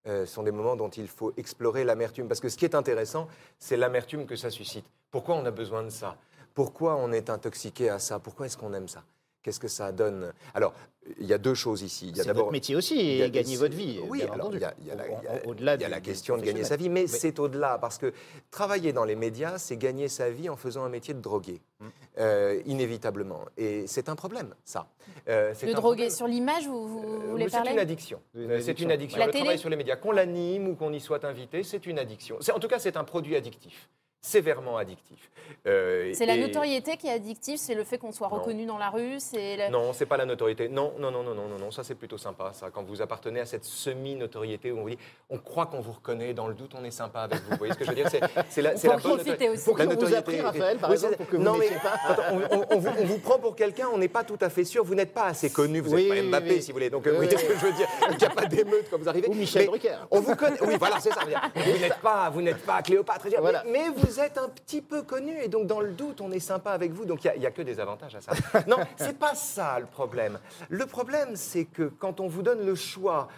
Euh, 0.06 0.24
ce 0.24 0.32
sont 0.34 0.42
des 0.42 0.52
moments 0.52 0.76
dont 0.76 0.88
il 0.88 1.08
faut 1.08 1.32
explorer 1.36 1.84
l'amertume, 1.84 2.28
parce 2.28 2.40
que 2.40 2.48
ce 2.48 2.56
qui 2.56 2.64
est 2.64 2.74
intéressant, 2.74 3.28
c'est 3.58 3.76
l'amertume 3.76 4.24
que 4.26 4.36
ça 4.36 4.50
suscite. 4.50 4.86
Pourquoi 5.10 5.34
on 5.34 5.44
a 5.44 5.50
besoin 5.50 5.82
de 5.82 5.90
ça? 5.90 6.16
Pourquoi 6.54 6.96
on 6.96 7.12
est 7.12 7.28
intoxiqué 7.30 7.90
à 7.90 7.98
ça? 7.98 8.18
Pourquoi 8.18 8.46
est-ce 8.46 8.56
qu'on 8.56 8.72
aime 8.72 8.88
ça? 8.88 9.04
Qu'est-ce 9.42 9.60
que 9.60 9.68
ça 9.68 9.92
donne? 9.92 10.32
Alors, 10.54 10.72
il 11.20 11.26
y 11.26 11.32
a 11.32 11.38
deux 11.38 11.54
choses 11.54 11.82
ici. 11.82 12.08
Il 12.08 12.16
y 12.16 12.20
a 12.20 12.24
C'est 12.24 12.32
votre 12.32 12.50
métier 12.52 12.76
aussi, 12.76 12.98
et 12.98 13.30
gagner 13.30 13.56
votre 13.56 13.74
vie, 13.76 13.98
Oui, 14.08 14.18
il 14.20 14.26
y 14.60 14.64
a, 14.64 14.74
il 14.80 14.86
y 14.86 14.90
a 14.90 14.94
la, 14.94 15.04
au-delà 15.46 15.74
il 15.76 15.80
y 15.80 15.84
a 15.84 16.00
question 16.00 16.36
de 16.36 16.42
gagner 16.42 16.64
sa 16.64 16.76
vie, 16.76 16.88
mais 16.88 17.06
c'est 17.06 17.38
au-delà, 17.38 17.78
parce 17.78 17.98
que 17.98 18.12
travailler 18.50 18.92
dans 18.92 19.04
les 19.04 19.16
médias, 19.16 19.58
c'est 19.58 19.76
gagner 19.76 20.08
sa 20.08 20.30
vie 20.30 20.48
en 20.48 20.56
faisant 20.56 20.84
un 20.84 20.88
métier 20.88 21.14
de 21.14 21.20
drogué, 21.20 21.60
Mm. 21.80 21.86
euh, 22.18 22.60
inévitablement. 22.66 23.40
Et 23.56 23.86
c'est 23.86 24.08
un 24.08 24.16
problème, 24.16 24.54
ça. 24.64 24.88
Euh, 25.28 25.52
c'est 25.54 25.66
Le 25.66 25.74
problème. 25.74 26.10
sur 26.10 26.26
l'image, 26.26 26.66
vous, 26.66 26.88
vous 26.88 27.04
Euh, 27.04 27.30
voulez 27.30 27.44
c'est 27.44 27.50
parler 27.56 27.72
une 27.72 27.78
addiction. 27.78 28.20
Une 28.34 28.50
Euh, 28.50 28.58
C'est 28.60 28.70
addiction. 28.70 28.84
une 28.86 28.92
addiction. 28.92 29.18
La 29.20 29.26
le 29.26 29.32
télé 29.32 29.44
travail 29.44 29.58
sur 29.60 29.68
les 29.70 29.76
médias, 29.76 29.96
qu'on 29.96 30.10
l'anime 30.12 30.68
ou 30.68 30.74
qu'on 30.74 30.92
y 30.92 31.00
soit 31.00 31.24
invité, 31.24 31.62
c'est 31.62 31.86
une 31.86 31.98
addiction. 31.98 32.36
C'est- 32.40 32.52
En 32.52 32.58
tout 32.58 32.66
cas, 32.68 32.78
c'est 32.80 32.96
un 32.96 33.04
produit 33.04 33.36
addictif. 33.36 33.88
Sévèrement 34.20 34.76
addictif. 34.76 35.30
Euh, 35.66 36.10
C'est 36.12 36.26
la 36.26 36.34
et- 36.36 36.40
notoriété 36.40 36.96
qui 36.98 37.06
est 37.06 37.12
addictive, 37.12 37.56
c'est 37.56 37.74
le 37.74 37.84
fait 37.84 37.96
qu'on 37.96 38.12
soit 38.12 38.28
Non. 38.28 38.36
reconnu 38.40 38.66
dans 38.66 38.76
la 38.76 38.90
rue, 38.90 39.18
c'est 39.18 39.56
le- 39.56 39.70
Non, 39.70 39.92
c'est 39.94 40.04
pas 40.04 40.16
la 40.18 40.26
notoriété. 40.26 40.68
Non, 40.68 40.92
non, 40.98 41.10
non, 41.10 41.22
non, 41.22 41.34
non, 41.34 41.48
non, 41.48 41.58
non. 41.58 41.70
Ça, 41.70 41.82
c'est 41.84 41.94
plutôt 41.94 42.18
sympa, 42.18 42.50
ça. 42.52 42.68
Quand 42.70 42.82
vous 42.82 43.00
appartenez 43.00 43.40
à 43.40 43.46
cette 43.46 43.64
semi-notoriété 43.64 44.72
où 44.72 44.78
on 44.78 44.82
vous 44.82 44.90
dit, 44.90 44.98
on 45.30 45.38
croit 45.38 45.66
qu'on 45.66 45.80
vous 45.80 45.92
reconnaît, 45.92 46.34
dans 46.34 46.48
le 46.48 46.54
doute, 46.54 46.72
on 46.78 46.84
est 46.84 46.90
sympa 46.90 47.20
avec 47.20 47.38
vous. 47.44 47.50
Vous 47.52 47.56
voyez 47.56 47.72
ce 47.72 47.78
que 47.78 47.84
je 47.84 47.90
veux 47.90 47.96
dire? 47.96 48.08
C'est 48.50 48.60
la, 48.60 48.76
c'est 48.76 48.88
la 48.88 48.96
bonne 48.98 49.12
notoriété. 49.12 49.48
aussi. 49.48 49.64
Pour 49.64 49.78
La 49.78 49.84
on 49.84 49.86
vous 49.88 49.92
a 49.92 49.96
notoriété- 49.96 50.22
pris, 50.22 50.40
Raphaël, 50.40 50.78
par 50.78 50.90
Oui, 50.90 50.94
exemple, 50.96 51.12
c'est- 51.14 51.16
pour 51.24 51.28
que 51.30 51.36
vous 51.36 51.42
non, 51.42 51.52
mais 51.56 51.64
n'étiez 51.66 51.78
pas 51.78 51.94
attends, 52.08 52.22
on, 52.32 52.56
on- 52.58 52.66
on 52.70 52.78
vous, 52.78 52.90
on 53.00 53.04
vous 53.04 53.18
prend 53.18 53.38
pour 53.38 53.56
quelqu'un, 53.56 53.88
on 53.92 53.98
n'est 53.98 54.08
pas 54.08 54.24
tout 54.24 54.38
à 54.42 54.50
fait 54.50 54.64
sûr. 54.64 54.84
Vous 54.84 54.94
n'êtes 54.94 55.14
pas 55.14 55.24
assez 55.26 55.50
connu, 55.50 55.80
vous 55.80 55.94
n'êtes 55.96 56.10
oui, 56.10 56.30
pas 56.30 56.38
Mbappé, 56.40 56.50
oui. 56.56 56.62
si 56.62 56.72
vous 56.72 56.76
voulez. 56.76 56.90
Donc, 56.90 57.06
euh, 57.06 57.12
vous 57.12 57.20
Oui, 57.20 57.26
voyez 57.26 57.38
ce 57.38 57.44
que 57.50 57.58
je 57.58 57.66
veux 57.66 57.72
dire? 57.72 57.88
Il 58.10 58.16
n'y 58.18 58.24
a 58.24 58.30
pas 58.30 58.44
d'émeute 58.46 58.86
quand 58.90 58.98
vous 58.98 59.08
arrivez. 59.08 59.28
Ou 59.28 59.34
Michel 59.34 59.66
Drucker. 59.66 59.96
On 60.10 60.20
vous 60.20 60.36
connaît. 60.36 60.60
Oui, 60.62 60.74
voilà, 60.78 61.00
c'est 61.00 61.10
ça. 61.12 61.20
Vous 61.54 61.78
n'êtes 61.78 61.98
pas, 62.00 62.28
vous 62.30 62.42
n'êtes 62.42 62.64
pas 62.66 62.82
Cléopâtre. 62.82 63.26
mais, 63.42 63.52
mais 63.70 63.88
vous 64.18 64.24
êtes 64.24 64.38
un 64.38 64.48
petit 64.48 64.82
peu 64.82 65.02
connu, 65.02 65.38
et 65.40 65.48
donc 65.48 65.68
dans 65.68 65.80
le 65.80 65.92
doute, 65.92 66.20
on 66.20 66.32
est 66.32 66.40
sympa 66.40 66.72
avec 66.72 66.92
vous. 66.92 67.04
Donc 67.04 67.24
il 67.24 67.38
n'y 67.38 67.46
a, 67.46 67.50
que 67.52 67.62
des 67.62 67.78
avantages 67.78 68.16
à 68.16 68.20
ça. 68.20 68.32
Non, 68.66 68.78
c'est 68.96 69.16
pas 69.16 69.34
ça 69.36 69.78
le 69.78 69.86
problème. 69.86 70.40
Le 70.68 70.86
problème, 70.86 71.36
c'est 71.36 71.64
que 71.64 71.84
quand 71.84 72.18
on 72.18 72.26
vous 72.26 72.42
donne 72.42 72.66
le 72.66 72.74
choix, 72.74 73.28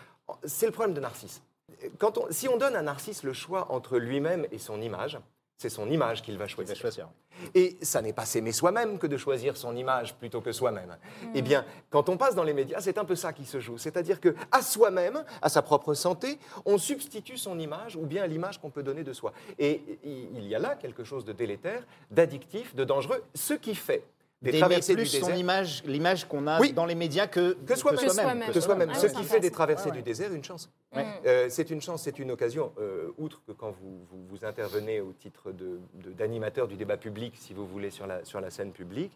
c'est 0.44 0.66
le 0.66 0.72
problème 0.72 0.94
de 0.94 1.00
Narcisse. 1.00 1.42
Quand 1.98 2.16
on, 2.16 2.26
si 2.30 2.48
on 2.48 2.56
donne 2.56 2.76
à 2.76 2.82
Narcisse 2.82 3.24
le 3.24 3.34
choix 3.34 3.70
entre 3.70 3.98
lui-même 3.98 4.46
et 4.52 4.58
son 4.58 4.80
image, 4.80 5.18
c'est 5.60 5.68
son 5.68 5.90
image 5.90 6.22
qu'il 6.22 6.38
va 6.38 6.46
Il 6.46 6.48
choisir. 6.48 6.74
va 6.74 6.80
choisir. 6.80 7.08
Et 7.54 7.76
ça 7.82 8.00
n'est 8.00 8.14
pas 8.14 8.24
s'aimer 8.24 8.50
soi-même 8.50 8.98
que 8.98 9.06
de 9.06 9.18
choisir 9.18 9.58
son 9.58 9.76
image 9.76 10.14
plutôt 10.14 10.40
que 10.40 10.52
soi-même. 10.52 10.96
Eh 11.34 11.42
bien, 11.42 11.66
quand 11.90 12.08
on 12.08 12.16
passe 12.16 12.34
dans 12.34 12.44
les 12.44 12.54
médias, 12.54 12.80
c'est 12.80 12.96
un 12.96 13.04
peu 13.04 13.14
ça 13.14 13.34
qui 13.34 13.44
se 13.44 13.60
joue. 13.60 13.76
C'est-à-dire 13.76 14.22
que 14.22 14.34
à 14.50 14.62
soi-même, 14.62 15.22
à 15.42 15.50
sa 15.50 15.60
propre 15.60 15.92
santé, 15.92 16.38
on 16.64 16.78
substitue 16.78 17.36
son 17.36 17.58
image 17.58 17.94
ou 17.94 18.06
bien 18.06 18.26
l'image 18.26 18.58
qu'on 18.58 18.70
peut 18.70 18.82
donner 18.82 19.04
de 19.04 19.12
soi. 19.12 19.34
Et 19.58 19.82
il 20.02 20.46
y 20.46 20.54
a 20.54 20.58
là 20.58 20.76
quelque 20.76 21.04
chose 21.04 21.26
de 21.26 21.32
délétère, 21.34 21.86
d'addictif, 22.10 22.74
de 22.74 22.84
dangereux, 22.84 23.22
ce 23.34 23.52
qui 23.52 23.74
fait 23.74 24.02
des 24.42 24.52
D'aimer 24.52 24.60
traversées 24.60 24.94
plus 24.94 25.04
du 25.04 25.10
désert. 25.18 25.28
son 25.28 25.34
image, 25.34 25.82
l'image 25.84 26.24
qu'on 26.26 26.46
a 26.46 26.58
Oui. 26.60 26.72
dans 26.72 26.86
les 26.86 26.94
médias 26.94 27.26
que, 27.26 27.52
Que 27.66 27.76
soi-même. 27.76 28.00
Que. 28.46 28.52
Que 28.52 28.60
soi-même. 28.60 28.90
Ah 28.90 28.98
Ce 28.98 29.06
qui 29.08 29.22
fait 29.24 29.38
des 29.40 29.50
traversées 29.50 29.90
ouais. 29.90 29.96
du 29.96 30.02
désert 30.02 30.32
une 30.32 30.42
chance. 30.42 30.70
Ouais. 30.96 31.04
Euh, 31.26 31.46
c'est 31.50 31.68
une 31.70 31.82
chance, 31.82 32.02
c'est 32.04 32.18
une 32.18 32.30
occasion, 32.30 32.72
euh, 32.80 33.10
outre 33.18 33.42
que 33.46 33.52
quand 33.52 33.70
vous, 33.70 34.00
vous, 34.10 34.26
vous 34.30 34.44
intervenez 34.46 35.02
au 35.02 35.12
titre 35.12 35.52
de- 35.52 35.78
de- 36.02 36.10
d'animateur 36.12 36.68
du 36.68 36.76
débat 36.76 36.96
public, 36.96 37.34
si 37.38 37.52
vous 37.52 37.66
voulez, 37.66 37.90
sur 37.90 38.06
la, 38.06 38.24
sur 38.24 38.40
la 38.40 38.48
scène 38.50 38.72
publique, 38.72 39.12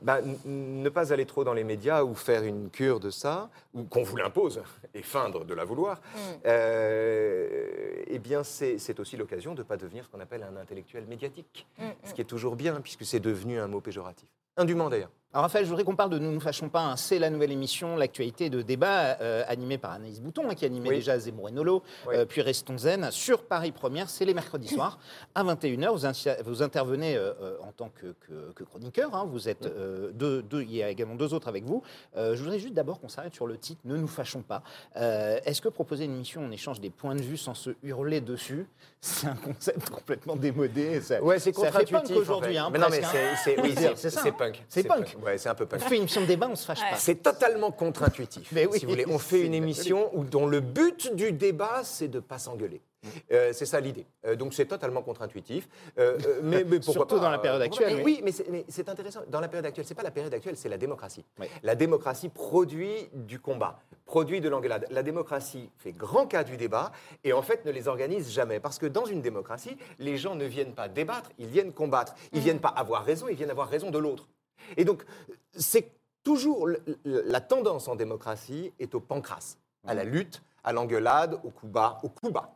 ben, 0.00 0.18
n- 0.18 0.82
ne 0.82 0.88
pas 0.88 1.12
aller 1.12 1.26
trop 1.26 1.42
dans 1.42 1.54
les 1.54 1.64
médias 1.64 2.04
ou 2.04 2.14
faire 2.14 2.44
une 2.44 2.70
cure 2.70 3.00
de 3.00 3.10
ça, 3.10 3.50
ou 3.74 3.82
qu'on 3.82 4.04
vous 4.04 4.16
l'impose, 4.16 4.62
et 4.94 5.02
feindre 5.02 5.44
de 5.44 5.54
la 5.54 5.64
vouloir, 5.64 6.00
Mm. 6.14 6.18
euh, 6.46 8.02
eh 8.06 8.18
bien, 8.18 8.44
c'est 8.44 8.78
c'est 8.78 9.00
aussi 9.00 9.16
l'occasion 9.16 9.54
de 9.54 9.58
ne 9.62 9.66
pas 9.66 9.76
devenir 9.76 10.04
ce 10.04 10.08
qu'on 10.08 10.20
appelle 10.20 10.44
un 10.44 10.56
intellectuel 10.56 11.04
médiatique, 11.06 11.66
Mm, 11.78 11.84
mm. 11.84 11.92
ce 12.04 12.14
qui 12.14 12.20
est 12.20 12.24
toujours 12.24 12.56
bien, 12.56 12.80
puisque 12.80 13.04
c'est 13.04 13.20
devenu 13.20 13.58
un 13.58 13.66
mot 13.66 13.80
péjoratif. 13.80 14.28
Indûment 14.58 14.90
d'ailleurs. 14.90 15.12
Alors 15.34 15.42
Raphaël, 15.42 15.66
je 15.66 15.68
voudrais 15.68 15.84
qu'on 15.84 15.94
parle 15.94 16.08
de 16.08 16.18
Nous 16.18 16.32
ne 16.32 16.38
fâchons 16.40 16.70
pas. 16.70 16.80
hein. 16.80 16.96
C'est 16.96 17.18
la 17.18 17.28
nouvelle 17.28 17.52
émission, 17.52 17.96
l'actualité 17.96 18.48
de 18.48 18.62
débat 18.62 19.18
euh, 19.20 19.44
animée 19.46 19.76
par 19.76 19.92
Anaïs 19.92 20.20
Bouton, 20.22 20.48
hein, 20.48 20.54
qui 20.54 20.64
animait 20.64 20.88
Oui. 20.88 20.94
déjà 20.96 21.18
Zemmour 21.18 21.50
et 21.50 21.52
Nolo, 21.52 21.82
Oui. 22.06 22.14
euh, 22.16 22.24
puis 22.24 22.40
Restons 22.40 22.78
Zen, 22.78 23.10
sur 23.10 23.44
Paris 23.44 23.70
Première. 23.70 24.08
C'est 24.08 24.24
les 24.24 24.32
mercredis 24.32 24.68
soirs 24.68 24.98
à 25.34 25.44
21h. 25.44 26.42
Vous, 26.44 26.62
intervenez 26.62 27.14
euh, 27.16 27.34
en 27.60 27.72
tant 27.72 27.90
que, 27.90 28.14
que- 28.26 28.52
que 28.54 28.64
chroniqueur. 28.64 29.14
hein. 29.14 29.26
Vous 29.30 29.50
êtes 29.50 29.68
deux, 30.14 30.40
deux- 30.42 30.62
il 30.62 30.74
y 30.74 30.82
a 30.82 30.88
également 30.88 31.14
deux 31.14 31.34
autres 31.34 31.48
avec 31.48 31.64
vous. 31.66 31.82
Je 32.16 32.34
voudrais 32.42 32.58
juste 32.58 32.72
d'abord 32.72 32.98
qu'on 32.98 33.10
s'arrête 33.10 33.34
sur 33.34 33.46
le 33.46 33.58
titre 33.58 33.82
Ne 33.84 33.98
nous 33.98 34.08
fâchons 34.08 34.40
pas. 34.42 34.62
Est-ce 34.96 35.60
que 35.60 35.68
proposer 35.68 36.06
une 36.06 36.14
émission 36.14 36.40
on 36.42 36.50
échange 36.50 36.80
des 36.80 36.90
points 36.90 37.14
de 37.14 37.22
vue 37.22 37.36
sans 37.36 37.52
se 37.54 37.70
hurler 37.82 38.22
dessus, 38.22 38.66
c'est 39.02 39.26
un 39.26 39.36
concept 39.36 39.90
complètement 39.90 40.36
démodé 40.36 41.02
ça- 41.02 41.22
Ouais, 41.22 41.38
c'est 41.38 41.52
contre-intuitif. 41.52 42.30
en 42.30 42.40
fait. 42.40 42.48
mais 42.72 42.78
non, 42.78 42.86
mais 42.90 43.02
c'est 43.44 43.60
oui, 43.60 43.74
punk. 44.38 44.64
C'est 44.70 44.84
punk. 44.84 45.16
Ouais, 45.22 45.38
c'est 45.38 45.48
un 45.48 45.54
peu 45.54 45.64
On 45.64 45.66
punk. 45.68 45.80
fait 45.80 45.96
une 45.96 46.02
émission 46.02 46.20
de 46.20 46.26
débat, 46.26 46.48
on 46.50 46.56
se 46.56 46.64
fâche 46.64 46.80
Ouais. 46.82 46.90
pas. 46.90 46.96
C'est 46.96 47.16
totalement 47.22 47.70
contre-intuitif. 47.70 48.50
Mais 48.52 48.66
oui, 48.66 48.78
si 48.78 48.84
vous 48.86 48.90
voulez, 48.92 49.06
on 49.08 49.18
fait 49.18 49.40
une 49.40 49.54
émission 49.54 50.10
où, 50.16 50.24
dont 50.24 50.46
le 50.46 50.60
but 50.60 51.14
du 51.14 51.32
débat, 51.32 51.80
c'est 51.84 52.08
de 52.08 52.16
ne 52.18 52.20
pas 52.22 52.38
s'engueuler. 52.38 52.80
Euh, 53.30 53.52
c'est 53.52 53.64
ça 53.64 53.78
l'idée. 53.78 54.06
Euh, 54.26 54.34
donc 54.34 54.52
c'est 54.52 54.66
totalement 54.66 55.02
contre-intuitif. 55.02 55.68
Euh, 55.98 56.18
mais, 56.42 56.64
mais 56.64 56.78
pourquoi 56.80 56.92
Surtout 56.94 57.14
pas, 57.14 57.20
dans 57.22 57.30
la 57.30 57.38
période 57.38 57.62
actuelle, 57.62 57.96
pas. 57.98 58.02
oui. 58.02 58.20
Mais 58.24 58.32
c'est- 58.32 58.88
intéressant. 58.88 59.20
Dans 59.28 59.38
la 59.40 59.46
période 59.46 59.66
actuelle, 59.66 59.84
c'est 59.86 59.94
pas 59.94 60.02
la 60.02 60.10
période 60.10 60.34
actuelle, 60.34 60.56
c'est 60.56 60.68
la 60.68 60.78
démocratie. 60.78 61.24
Oui. 61.38 61.46
La 61.62 61.76
démocratie 61.76 62.28
produit 62.28 63.08
du 63.14 63.38
combat, 63.38 63.78
produit 64.04 64.40
de 64.40 64.48
l'engueulade. 64.48 64.86
La 64.90 65.04
démocratie 65.04 65.70
fait 65.78 65.92
grand 65.92 66.26
cas 66.26 66.42
du 66.42 66.56
débat 66.56 66.90
et 67.22 67.32
en 67.32 67.40
fait 67.42 67.64
ne 67.64 67.70
les 67.70 67.86
organise 67.86 68.32
jamais. 68.32 68.58
Parce 68.58 68.78
que 68.80 68.86
dans 68.86 69.04
une 69.06 69.22
démocratie, 69.22 69.76
les 70.00 70.16
gens 70.16 70.34
ne 70.34 70.44
viennent 70.44 70.74
pas 70.74 70.88
débattre, 70.88 71.30
ils 71.38 71.46
viennent 71.46 71.72
combattre. 71.72 72.14
Ils 72.32 72.40
viennent 72.40 72.60
pas 72.60 72.68
avoir 72.68 73.04
raison, 73.04 73.28
ils 73.28 73.36
viennent 73.36 73.50
avoir 73.50 73.68
raison 73.68 73.90
de 73.90 73.98
l'autre. 73.98 74.26
Et 74.76 74.84
donc, 74.84 75.04
c'est 75.52 75.90
toujours 76.24 76.68
la 77.04 77.40
tendance 77.40 77.88
en 77.88 77.96
démocratie 77.96 78.72
est 78.78 78.94
au 78.94 79.00
pancras, 79.00 79.56
à 79.86 79.94
la 79.94 80.04
lutte, 80.04 80.42
à 80.64 80.72
l'engueulade, 80.72 81.38
au 81.44 81.50
coup 81.50 81.68
bas, 81.68 81.98
au 82.02 82.08
coup 82.08 82.30
bas 82.30 82.54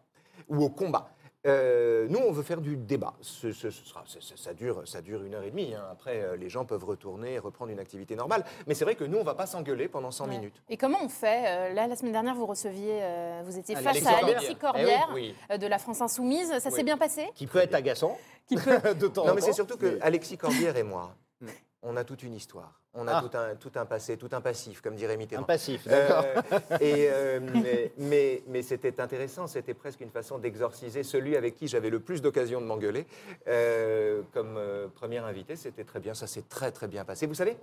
ou 0.48 0.62
au 0.62 0.68
combat. 0.68 1.10
Euh, 1.44 2.06
nous, 2.08 2.20
on 2.20 2.30
veut 2.30 2.44
faire 2.44 2.60
du 2.60 2.76
débat. 2.76 3.14
Ce, 3.20 3.50
ce- 3.52 3.70
ce 3.70 3.84
sera, 3.84 4.04
ce- 4.06 4.20
ce- 4.20 4.36
ça, 4.36 4.54
dure, 4.54 4.86
ça 4.86 5.00
dure 5.02 5.24
une 5.24 5.34
heure 5.34 5.42
et 5.42 5.50
demie. 5.50 5.74
hein. 5.74 5.84
Après, 5.90 6.22
euh, 6.22 6.36
les 6.36 6.48
gens 6.48 6.64
peuvent 6.64 6.84
retourner 6.84 7.34
et 7.34 7.38
reprendre 7.40 7.72
une 7.72 7.80
activité 7.80 8.14
normale. 8.14 8.44
Mais 8.68 8.74
c'est 8.74 8.84
vrai 8.84 8.94
que 8.94 9.02
nous, 9.02 9.16
on 9.16 9.22
ne 9.22 9.26
va 9.26 9.34
pas 9.34 9.46
s'engueuler 9.46 9.88
pendant 9.88 10.12
100 10.12 10.26
Ouais. 10.28 10.36
minutes. 10.36 10.62
Et 10.68 10.76
comment 10.76 10.98
on 11.02 11.08
fait 11.08 11.44
Euh, 11.46 11.72
Là, 11.74 11.88
la 11.88 11.96
semaine 11.96 12.12
dernière, 12.12 12.36
vous 12.36 12.46
receviez, 12.46 13.00
vous 13.44 13.58
étiez 13.58 13.74
face 13.74 13.86
Alexis 13.86 14.06
à 14.06 14.12
Corbière. 14.12 14.36
Alexis 14.36 14.52
Eh 14.52 14.60
Corbière 14.60 15.10
oui. 15.14 15.34
de 15.58 15.66
la 15.66 15.78
France 15.78 16.00
Insoumise. 16.00 16.56
Ça 16.60 16.70
s'est 16.70 16.84
bien 16.84 16.96
passé? 16.98 17.28
Qui 17.34 17.48
peut 17.48 17.58
être 17.58 17.74
agaçant. 17.74 18.16
Qui 18.46 18.54
peut- 18.56 18.94
de 18.94 19.08
temps 19.08 19.24
Non, 19.24 19.32
en 19.32 19.34
mais 19.34 19.40
c'est 19.40 19.52
surtout 19.52 19.76
que 19.76 19.86
Mais- 19.86 20.00
Alexis 20.02 20.36
Corbière 20.38 20.76
et 20.76 20.82
moi. 20.84 21.12
on 21.82 21.96
a 21.96 22.04
toute 22.04 22.22
une 22.22 22.34
histoire. 22.34 22.78
On 22.94 23.08
a 23.08 23.16
Ah. 23.16 23.22
tout, 23.22 23.36
un, 23.36 23.54
tout 23.56 23.72
un 23.76 23.86
passé, 23.86 24.16
tout 24.18 24.28
un 24.32 24.40
passif, 24.40 24.80
comme 24.82 24.94
dirait 24.96 25.14
Un 25.14 25.16
Mitterrand. 25.16 25.44
passif, 25.44 25.86
d'accord. 25.88 26.24
Euh, 26.26 26.78
et, 26.80 27.08
euh, 27.10 27.40
mais 27.40 27.92
mais, 27.96 28.42
mais 28.48 28.62
c'était 28.62 29.00
intéressant, 29.00 29.46
c'était 29.46 29.72
presque 29.74 30.00
une 30.02 30.10
façon 30.10 30.38
d'exorciser 30.38 31.02
celui 31.02 31.36
avec 31.36 31.54
qui 31.56 31.68
j'avais 31.68 31.88
le 31.90 32.00
plus 32.00 32.20
d'occasion 32.20 32.60
de 32.60 32.66
m'engueuler. 32.66 33.06
Euh, 33.48 34.22
comme 34.32 34.56
euh, 34.58 34.88
premier 34.88 35.18
invité, 35.18 35.56
c'était 35.56 35.84
très 35.84 36.00
bien, 36.00 36.12
ça 36.14 36.26
s'est 36.26 36.44
très 36.48 36.70
très 36.70 36.86
bien 36.86 37.04
passé. 37.04 37.26
Vous 37.26 37.34
savez, 37.34 37.56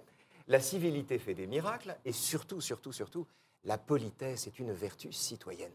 la 0.47 0.59
civilité 0.59 1.19
fait 1.19 1.35
des 1.35 1.45
miracles 1.47 1.95
et 2.05 2.11
surtout, 2.11 2.59
surtout, 2.59 2.91
surtout, 2.91 3.27
la 3.65 3.77
politesse 3.77 4.47
est 4.47 4.57
une 4.57 4.71
vertu 4.71 5.11
citoyenne. 5.11 5.73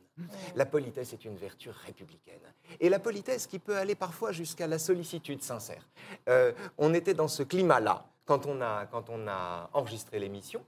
La 0.57 0.65
politesse 0.67 1.13
est 1.13 1.25
une 1.27 1.37
vertu 1.37 1.69
républicaine. 1.71 2.41
Et 2.81 2.89
la 2.89 2.99
politesse 2.99 3.47
qui 3.47 3.59
peut 3.59 3.77
aller 3.77 3.95
parfois 3.95 4.33
jusqu'à 4.33 4.67
la 4.67 4.79
sollicitude 4.79 5.43
sincère. 5.43 5.87
Euh, 6.29 6.53
on 6.79 6.93
était 6.95 7.13
dans 7.15 7.29
ce 7.29 7.43
climat-là 7.43 8.07
quand 8.25 8.47
on 8.47 8.61
a, 8.61 8.87
quand 8.87 9.11
on 9.11 9.29
a 9.29 9.71
enregistré 9.73 10.19
l'émission 10.19 10.65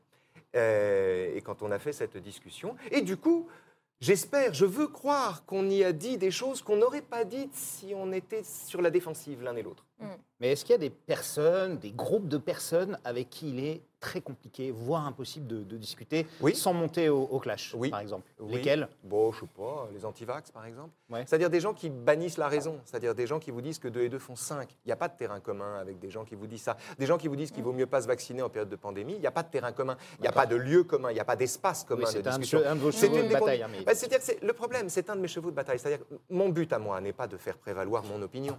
euh, 0.54 1.34
et 1.34 1.40
quand 1.40 1.62
on 1.62 1.70
a 1.70 1.78
fait 1.78 1.92
cette 1.92 2.16
discussion. 2.16 2.76
Et 2.90 3.02
du 3.02 3.16
coup, 3.16 3.48
j'espère, 4.00 4.54
je 4.54 4.66
veux 4.66 4.88
croire 4.88 5.44
qu'on 5.44 5.68
y 5.68 5.84
a 5.84 5.92
dit 5.92 6.18
des 6.18 6.30
choses 6.30 6.62
qu'on 6.62 6.76
n'aurait 6.76 7.02
pas 7.02 7.24
dites 7.24 7.54
si 7.54 7.92
on 7.94 8.12
était 8.12 8.42
sur 8.42 8.82
la 8.82 8.90
défensive 8.90 9.42
l'un 9.42 9.56
et 9.56 9.62
l'autre. 9.62 9.84
Mais 10.40 10.52
est-ce 10.52 10.64
qu'il 10.64 10.72
y 10.72 10.76
a 10.76 10.78
des 10.78 10.90
personnes, 10.90 11.78
des 11.78 11.92
groupes 11.92 12.28
de 12.28 12.38
personnes 12.38 12.98
avec 13.04 13.30
qui 13.30 13.50
il 13.50 13.64
est 13.64 13.82
très 14.06 14.20
compliqué, 14.20 14.70
voire 14.70 15.04
impossible 15.04 15.48
de, 15.48 15.64
de 15.64 15.76
discuter 15.76 16.28
Oui. 16.40 16.54
sans 16.54 16.72
monter 16.72 17.08
au, 17.08 17.22
au 17.24 17.40
clash, 17.40 17.74
Oui. 17.76 17.90
par 17.90 17.98
exemple 17.98 18.30
Oui. 18.38 18.52
Lesquels? 18.54 18.88
Bon, 19.02 19.32
je 19.32 19.40
sais 19.40 19.46
pas, 19.56 19.88
les 19.92 20.04
antivax 20.04 20.52
par 20.52 20.64
exemple. 20.64 20.90
Ouais. 21.10 21.24
C'est-à-dire 21.26 21.50
des 21.50 21.58
gens 21.58 21.74
qui 21.74 21.90
bannissent 21.90 22.36
la 22.38 22.46
raison, 22.46 22.78
c'est-à-dire 22.84 23.16
des 23.16 23.26
gens 23.26 23.40
qui 23.40 23.50
vous 23.50 23.60
disent 23.60 23.80
que 23.80 23.88
2 23.88 24.02
et 24.02 24.08
2 24.08 24.20
font 24.20 24.36
5. 24.36 24.68
Il 24.84 24.88
n'y 24.88 24.92
a 24.92 24.96
pas 24.96 25.08
de 25.08 25.16
terrain 25.16 25.40
commun 25.40 25.74
avec 25.80 25.98
des 25.98 26.08
gens 26.10 26.24
qui 26.24 26.36
vous 26.36 26.46
disent 26.46 26.62
ça. 26.62 26.76
Des 27.00 27.06
gens 27.06 27.18
qui 27.18 27.26
vous 27.26 27.34
disent 27.34 27.50
qu'il 27.50 27.64
vaut 27.64 27.72
mieux 27.72 27.86
pas 27.86 28.00
se 28.00 28.06
vacciner 28.06 28.42
en 28.42 28.48
période 28.48 28.68
de 28.68 28.76
pandémie. 28.76 29.14
Il 29.14 29.20
n'y 29.20 29.26
a 29.26 29.32
pas 29.32 29.42
de 29.42 29.50
terrain 29.50 29.72
commun, 29.72 29.96
il 30.18 30.22
n'y 30.22 30.28
a 30.28 30.32
pas 30.32 30.46
de 30.46 30.54
lieu 30.54 30.84
commun, 30.84 31.10
il 31.10 31.14
n'y 31.14 31.20
a 31.20 31.24
pas 31.24 31.34
d'espace 31.36 31.82
commun 31.82 32.04
de 32.04 32.06
C'est 32.10 32.18
un, 32.18 32.20
de 32.20 32.42
discussion. 32.42 32.60
che- 32.60 32.66
un 32.66 32.76
de 32.76 32.80
vos 32.80 32.92
C'est 32.92 33.08
chevaux 33.08 33.22
de 33.26 33.32
bataille. 33.32 33.62
hein, 33.64 33.68
mais- 33.72 33.82
Bah, 33.82 33.94
c'est-à-dire 33.96 34.18
que 34.18 34.24
c'est- 34.24 34.40
le 34.40 34.52
problème, 34.52 34.88
c'est 34.88 35.10
un 35.10 35.16
de 35.16 35.20
mes 35.20 35.28
chevaux 35.28 35.50
de 35.50 35.56
bataille. 35.56 35.80
C'est-à-dire 35.80 36.04
mon 36.30 36.48
but 36.50 36.72
à 36.72 36.78
moi 36.78 37.00
n'est 37.00 37.12
pas 37.12 37.26
de 37.26 37.36
faire 37.36 37.58
prévaloir 37.58 38.04
mon 38.04 38.22
opinion, 38.22 38.56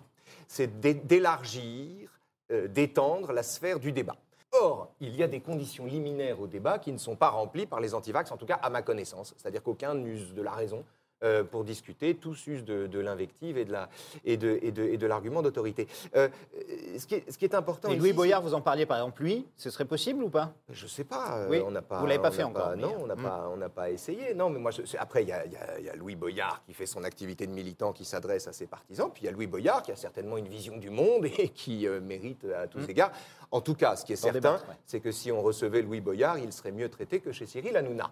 c'est 0.50 0.82
d'é- 0.82 0.94
d'élargir, 0.94 2.10
euh, 2.52 2.68
d'étendre 2.68 3.32
la 3.32 3.44
sphère 3.44 3.80
du 3.80 3.92
débat. 3.94 4.16
Or, 4.54 4.90
il 5.02 5.16
y 5.16 5.24
a 5.24 5.28
des 5.28 5.42
conditions 5.42 5.86
liminaires 5.86 6.40
au 6.40 6.48
débat 6.48 6.80
qui 6.80 6.92
ne 6.92 6.98
sont 6.98 7.16
pas 7.16 7.30
remplies 7.30 7.66
par 7.66 7.80
les 7.82 7.94
antivax, 7.94 8.32
en 8.32 8.38
tout 8.38 8.46
cas 8.46 8.56
à 8.62 8.70
ma 8.70 8.82
connaissance. 8.82 9.34
C'est-à-dire 9.38 9.62
qu'aucun 9.62 9.94
n'use 9.94 10.34
de 10.34 10.42
la 10.42 10.52
raison 10.52 10.84
euh, 11.24 11.44
pour 11.44 11.64
discuter, 11.64 12.14
tous 12.14 12.46
usent 12.46 12.64
de, 12.64 12.86
de 12.86 13.00
l'invective 13.00 13.58
et 13.58 13.66
de 13.66 13.72
la- 13.72 13.90
et 14.24 14.38
de, 14.38 14.60
et 14.62 14.72
de- 14.72 14.84
et 14.84 14.98
de 14.98 15.08
l'argument 15.08 15.42
d'autorité. 15.42 15.88
Euh, 16.16 16.30
ce, 16.96 17.08
qui 17.08 17.16
est, 17.16 17.32
ce 17.32 17.40
qui 17.40 17.46
est 17.46 17.56
important 17.56 17.90
Et 17.90 17.96
Louis 17.96 18.14
Boyard, 18.14 18.44
vous 18.44 18.54
en 18.54 18.62
parliez 18.62 18.86
par 18.86 18.98
exemple, 18.98 19.24
lui, 19.24 19.48
ce 19.58 19.72
serait 19.72 19.86
possible 19.86 20.24
ou 20.24 20.30
pas? 20.30 20.54
Je 20.70 20.86
sais 20.86 21.04
pas. 21.06 21.40
euh, 21.40 21.48
Oui, 21.50 21.60
on 21.66 21.74
pas. 21.82 22.00
vous 22.02 22.06
l'avez 22.06 22.22
pas 22.22 22.30
fait 22.30 22.44
encore, 22.44 22.78
Non, 22.78 22.94
on 23.02 23.08
n'a 23.08 23.16
Hmm. 23.16 23.24
pas, 23.24 23.50
on 23.52 23.70
pas 23.70 23.90
essayé. 23.90 24.36
Non, 24.36 24.52
mais 24.52 24.60
moi, 24.60 24.70
je- 24.70 24.84
après, 25.00 25.24
il 25.24 25.30
y, 25.30 25.32
a- 25.32 25.44
y 25.48 25.86
y 25.86 25.98
Louis 25.98 26.16
Boyard 26.16 26.62
qui 26.68 26.76
fait 26.76 26.86
son 26.86 27.04
activité 27.04 27.48
de 27.48 27.52
militant, 27.52 27.94
qui 27.94 28.06
s'adresse 28.06 28.48
à 28.48 28.54
ses 28.54 28.68
partisans. 28.68 29.10
Puis 29.12 29.24
il 29.24 29.26
y 29.26 29.30
a 29.30 29.32
Louis 29.32 29.48
Boyard 29.48 29.82
qui 29.82 29.92
a 29.92 29.96
certainement 29.96 30.38
une 30.38 30.48
vision 30.48 30.78
du 30.78 30.92
monde 30.92 31.26
et 31.40 31.50
qui 31.50 31.88
euh, 31.88 32.00
mérite 32.00 32.46
à 32.56 32.68
tous 32.68 32.88
égards. 32.88 33.12
En 33.52 33.62
tout 33.62 33.76
cas, 33.76 33.96
ce 33.96 34.04
qui 34.04 34.14
est 34.14 34.18
certain, 34.18 34.56
ouais. 34.56 34.76
c'est 34.86 35.00
que 35.00 35.12
si 35.12 35.32
on 35.32 35.42
recevait 35.42 35.82
Louis 35.82 36.02
Boyard, 36.02 36.38
il 36.38 36.52
serait 36.52 36.72
mieux 36.72 36.90
traité 36.90 37.20
que 37.22 37.32
chez 37.32 37.46
Cyril 37.46 37.78
Hanouna. 37.78 38.12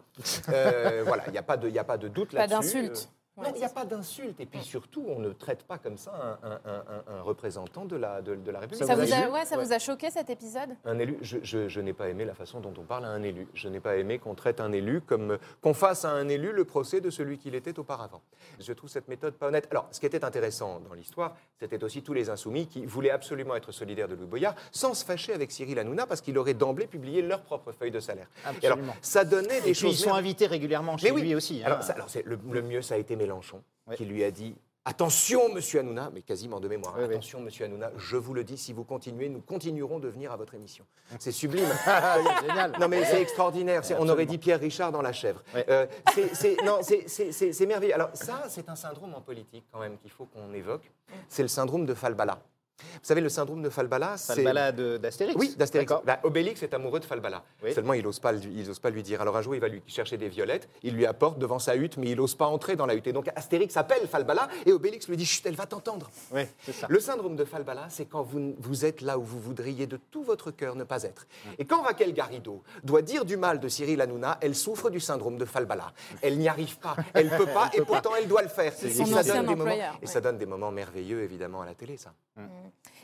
Euh, 0.49 1.03
voilà, 1.07 1.23
il 1.27 1.33
n'y 1.33 1.37
a 1.37 1.43
pas 1.43 1.57
de, 1.57 1.67
il 1.67 1.73
y 1.73 1.79
a 1.79 1.83
pas 1.83 1.97
de 1.97 2.07
doute 2.07 2.31
Pas 2.31 2.47
là-dessus. 2.47 2.73
d'insulte. 2.83 3.09
Non, 3.37 3.43
il 3.53 3.59
n'y 3.59 3.65
a 3.65 3.69
pas 3.69 3.83
d'insulte. 3.85 4.39
Et 4.39 4.45
puis 4.45 4.61
surtout, 4.63 5.03
on 5.07 5.19
ne 5.19 5.31
traite 5.33 5.63
pas 5.63 5.77
comme 5.77 5.97
ça 5.97 6.37
un, 6.41 6.49
un- 6.49 6.59
un- 6.73 7.17
un 7.17 7.21
représentant 7.21 7.83
de 7.85 7.95
la, 7.97 8.21
de, 8.21 8.35
de 8.35 8.51
la 8.51 8.59
République. 8.59 8.85
Ça, 8.87 8.95
vous 8.95 9.01
a, 9.01 9.05
élu- 9.05 9.31
ouais, 9.31 9.45
ça 9.45 9.57
ouais. 9.57 9.65
vous 9.65 9.73
a 9.73 9.79
choqué 9.79 10.09
cet 10.09 10.29
épisode? 10.29 10.69
Un 10.85 10.97
élu, 10.99 11.17
je, 11.21 11.37
je- 11.43 11.67
je 11.67 11.81
n'ai 11.81 11.91
pas 11.93 12.07
aimé 12.09 12.23
la 12.23 12.33
façon 12.33 12.61
dont 12.61 12.73
on 12.77 12.83
parle 12.83 13.03
à 13.05 13.09
un 13.09 13.23
élu. 13.23 13.47
Je 13.53 13.67
n'ai 13.67 13.79
pas 13.81 13.97
aimé 13.97 14.19
qu'on 14.19 14.35
traite 14.35 14.61
un 14.61 14.71
élu 14.71 15.01
comme 15.01 15.37
qu'on 15.61 15.73
fasse 15.73 16.05
à 16.05 16.11
un 16.11 16.29
élu 16.29 16.53
le 16.53 16.63
procès 16.65 17.01
de 17.01 17.09
celui 17.09 17.37
qu'il 17.37 17.55
était 17.55 17.77
auparavant. 17.77 18.21
Je 18.59 18.71
trouve 18.73 18.89
cette 18.89 19.07
méthode 19.09 19.33
pas 19.33 19.47
honnête. 19.47 19.67
Alors, 19.71 19.87
ce 19.91 19.99
qui 19.99 20.05
était 20.05 20.23
intéressant 20.23 20.79
dans 20.87 20.93
l'histoire, 20.93 21.35
c'était 21.59 21.83
aussi 21.83 22.03
tous 22.03 22.13
les 22.13 22.29
insoumis 22.29 22.67
qui 22.67 22.85
voulaient 22.85 23.09
absolument 23.11 23.55
être 23.55 23.71
solidaires 23.73 24.07
de 24.07 24.15
Louis 24.15 24.27
Boyard, 24.27 24.55
sans 24.71 24.93
se 24.93 25.03
fâcher 25.03 25.33
avec 25.33 25.51
Cyril 25.51 25.77
Hanouna, 25.79 26.05
parce 26.07 26.21
qu'il 26.21 26.37
aurait 26.37 26.53
d'emblée 26.53 26.87
publié 26.87 27.21
leur 27.21 27.41
propre 27.41 27.71
feuille 27.73 27.91
de 27.91 27.99
salaire. 27.99 28.27
Et 28.61 28.65
alors, 28.65 28.77
Absolument. 28.77 28.95
ça 29.01 29.25
donnait 29.25 29.47
des 29.61 29.69
Et 29.69 29.71
puis 29.73 29.75
choses. 29.75 29.99
ils 29.99 30.03
sont 30.03 30.13
invités 30.13 30.47
régulièrement 30.47 30.97
chez 30.97 31.07
Mais 31.07 31.11
oui. 31.11 31.21
lui 31.23 31.35
aussi. 31.35 31.61
hein. 31.61 31.65
Alors, 31.67 31.83
ça- 31.83 31.93
alors, 31.93 32.09
c'est 32.09 32.25
le, 32.25 32.39
le 32.49 32.61
mieux, 32.61 32.81
ça 32.81 32.95
a 32.95 32.97
été 32.97 33.15
Mélenchon, 33.25 33.61
qui 33.95 34.05
lui 34.05 34.23
a 34.23 34.31
dit 34.31 34.55
Attention, 34.87 35.51
monsieur 35.51 35.79
Hanouna, 35.79 36.11
mais 36.13 36.21
quasiment 36.21 36.59
de 36.59 36.67
mémoire, 36.67 36.93
Oui, 36.95 37.05
oui. 37.07 37.13
attention, 37.15 37.39
monsieur 37.39 37.65
Hanouna, 37.65 37.89
je 37.97 38.17
vous 38.17 38.35
le 38.35 38.43
dis, 38.43 38.55
si 38.55 38.71
vous 38.71 38.83
continuez, 38.83 39.29
nous 39.29 39.41
continuerons 39.41 39.97
de 39.97 40.07
venir 40.07 40.31
à 40.31 40.37
votre 40.37 40.53
émission. 40.53 40.85
C'est 41.17 41.31
sublime. 41.31 41.65
Génial. 42.47 42.73
Non, 42.79 42.87
mais 42.87 43.03
c'est 43.03 43.19
extraordinaire. 43.19 43.81
On 43.97 44.07
aurait 44.09 44.27
dit 44.27 44.37
Pierre 44.37 44.59
Richard 44.59 44.91
dans 44.91 45.01
La 45.01 45.11
Chèvre. 45.11 45.41
Euh, 45.69 45.87
c'est 46.33 47.65
merveilleux. 47.65 47.95
Alors, 47.95 48.11
ça, 48.13 48.43
c'est 48.47 48.69
un 48.69 48.75
syndrome 48.75 49.15
en 49.15 49.21
politique, 49.21 49.63
quand 49.71 49.79
même, 49.79 49.97
qu'il 49.97 50.11
faut 50.11 50.25
qu'on 50.25 50.53
évoque. 50.53 50.91
C'est 51.29 51.41
le 51.41 51.47
syndrome 51.47 51.87
de 51.87 51.95
Falbala. 51.95 52.39
Vous 52.79 52.99
savez, 53.03 53.21
le 53.21 53.29
syndrome 53.29 53.61
de 53.61 53.69
Falbala, 53.69 54.17
c'est. 54.17 54.35
Falbala 54.35 54.71
d'Astérix 54.71 55.35
Oui, 55.37 55.55
d'Astérix. 55.57 55.93
Bah, 56.05 56.19
Obélix 56.23 56.61
est 56.63 56.73
amoureux 56.73 56.99
de 56.99 57.05
Falbala. 57.05 57.43
Oui. 57.63 57.73
Seulement, 57.73 57.93
il 57.93 58.03
n'ose 58.03 58.19
pas, 58.19 58.31
lui- 58.31 58.51
il 58.53 58.69
ose 58.69 58.79
pas 58.79 58.89
lui 58.89 59.03
dire. 59.03 59.21
Alors 59.21 59.37
un 59.37 59.41
jour, 59.41 59.55
il 59.55 59.61
va 59.61 59.67
lui 59.67 59.81
chercher 59.87 60.17
des 60.17 60.27
violettes, 60.27 60.67
il 60.83 60.93
lui 60.93 61.05
apporte 61.05 61.39
devant 61.39 61.59
sa 61.59 61.75
hutte, 61.75 61.97
mais 61.97 62.09
il 62.09 62.17
n'ose 62.17 62.35
pas 62.35 62.47
entrer 62.47 62.75
dans 62.75 62.85
la 62.85 62.95
hutte. 62.95 63.07
Et 63.07 63.13
donc 63.13 63.29
Astérix 63.35 63.77
appelle 63.77 64.07
Falbala 64.07 64.49
et 64.65 64.71
Obélix 64.73 65.07
lui 65.07 65.17
dit 65.17 65.25
Chut, 65.25 65.45
elle 65.45 65.55
va 65.55 65.65
t'entendre. 65.65 66.09
Oui. 66.31 66.41
Le 66.89 66.99
syndrome 66.99 67.35
de 67.35 67.45
Falbala, 67.45 67.87
c'est 67.89 68.05
quand 68.05 68.23
vous, 68.23 68.55
vous 68.59 68.85
êtes 68.85 69.01
là 69.01 69.17
où 69.17 69.23
vous 69.23 69.39
voudriez 69.39 69.87
de 69.87 69.97
tout 70.11 70.23
votre 70.23 70.51
cœur 70.51 70.75
ne 70.75 70.83
pas 70.83 71.03
être. 71.03 71.27
Et 71.57 71.65
quand 71.65 71.81
Raquel 71.81 72.13
Garrido 72.13 72.63
doit 72.83 73.01
dire 73.01 73.25
du 73.25 73.37
mal 73.37 73.59
de 73.59 73.67
Cyril 73.67 74.01
Hanouna, 74.01 74.37
elle 74.41 74.55
souffre 74.55 74.89
du 74.89 74.99
syndrome 74.99 75.37
de 75.37 75.45
Falbala. 75.45 75.93
Elle 76.21 76.37
n'y 76.37 76.49
arrive 76.49 76.77
pas, 76.79 76.95
elle 77.13 77.29
peut 77.29 77.45
pas, 77.45 77.69
et 77.73 77.81
pourtant 77.81 78.11
elle 78.17 78.27
doit 78.27 78.41
le 78.41 78.49
faire. 78.49 78.73
Et 78.83 78.89
ça, 78.93 79.23
donne 79.23 79.45
des 79.45 79.55
moments, 79.55 79.71
et 79.71 79.77
ouais. 79.79 80.05
ça 80.05 80.21
donne 80.21 80.37
des 80.37 80.45
moments 80.45 80.71
merveilleux, 80.71 81.21
évidemment, 81.21 81.61
à 81.61 81.65
la 81.65 81.73
télé, 81.75 81.97
ça. 81.97 82.13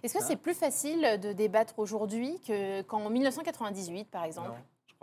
Est-ce 0.04 0.14
que 0.18 0.24
c'est 0.24 0.36
plus 0.36 0.54
facile 0.54 1.20
de 1.22 1.32
débattre 1.34 1.78
aujourd'hui 1.80 2.40
que- 2.46 2.82
qu'en 2.84 3.10
1998, 3.10 4.10
par 4.10 4.24
exemple? 4.24 4.50
Non, 4.50 4.56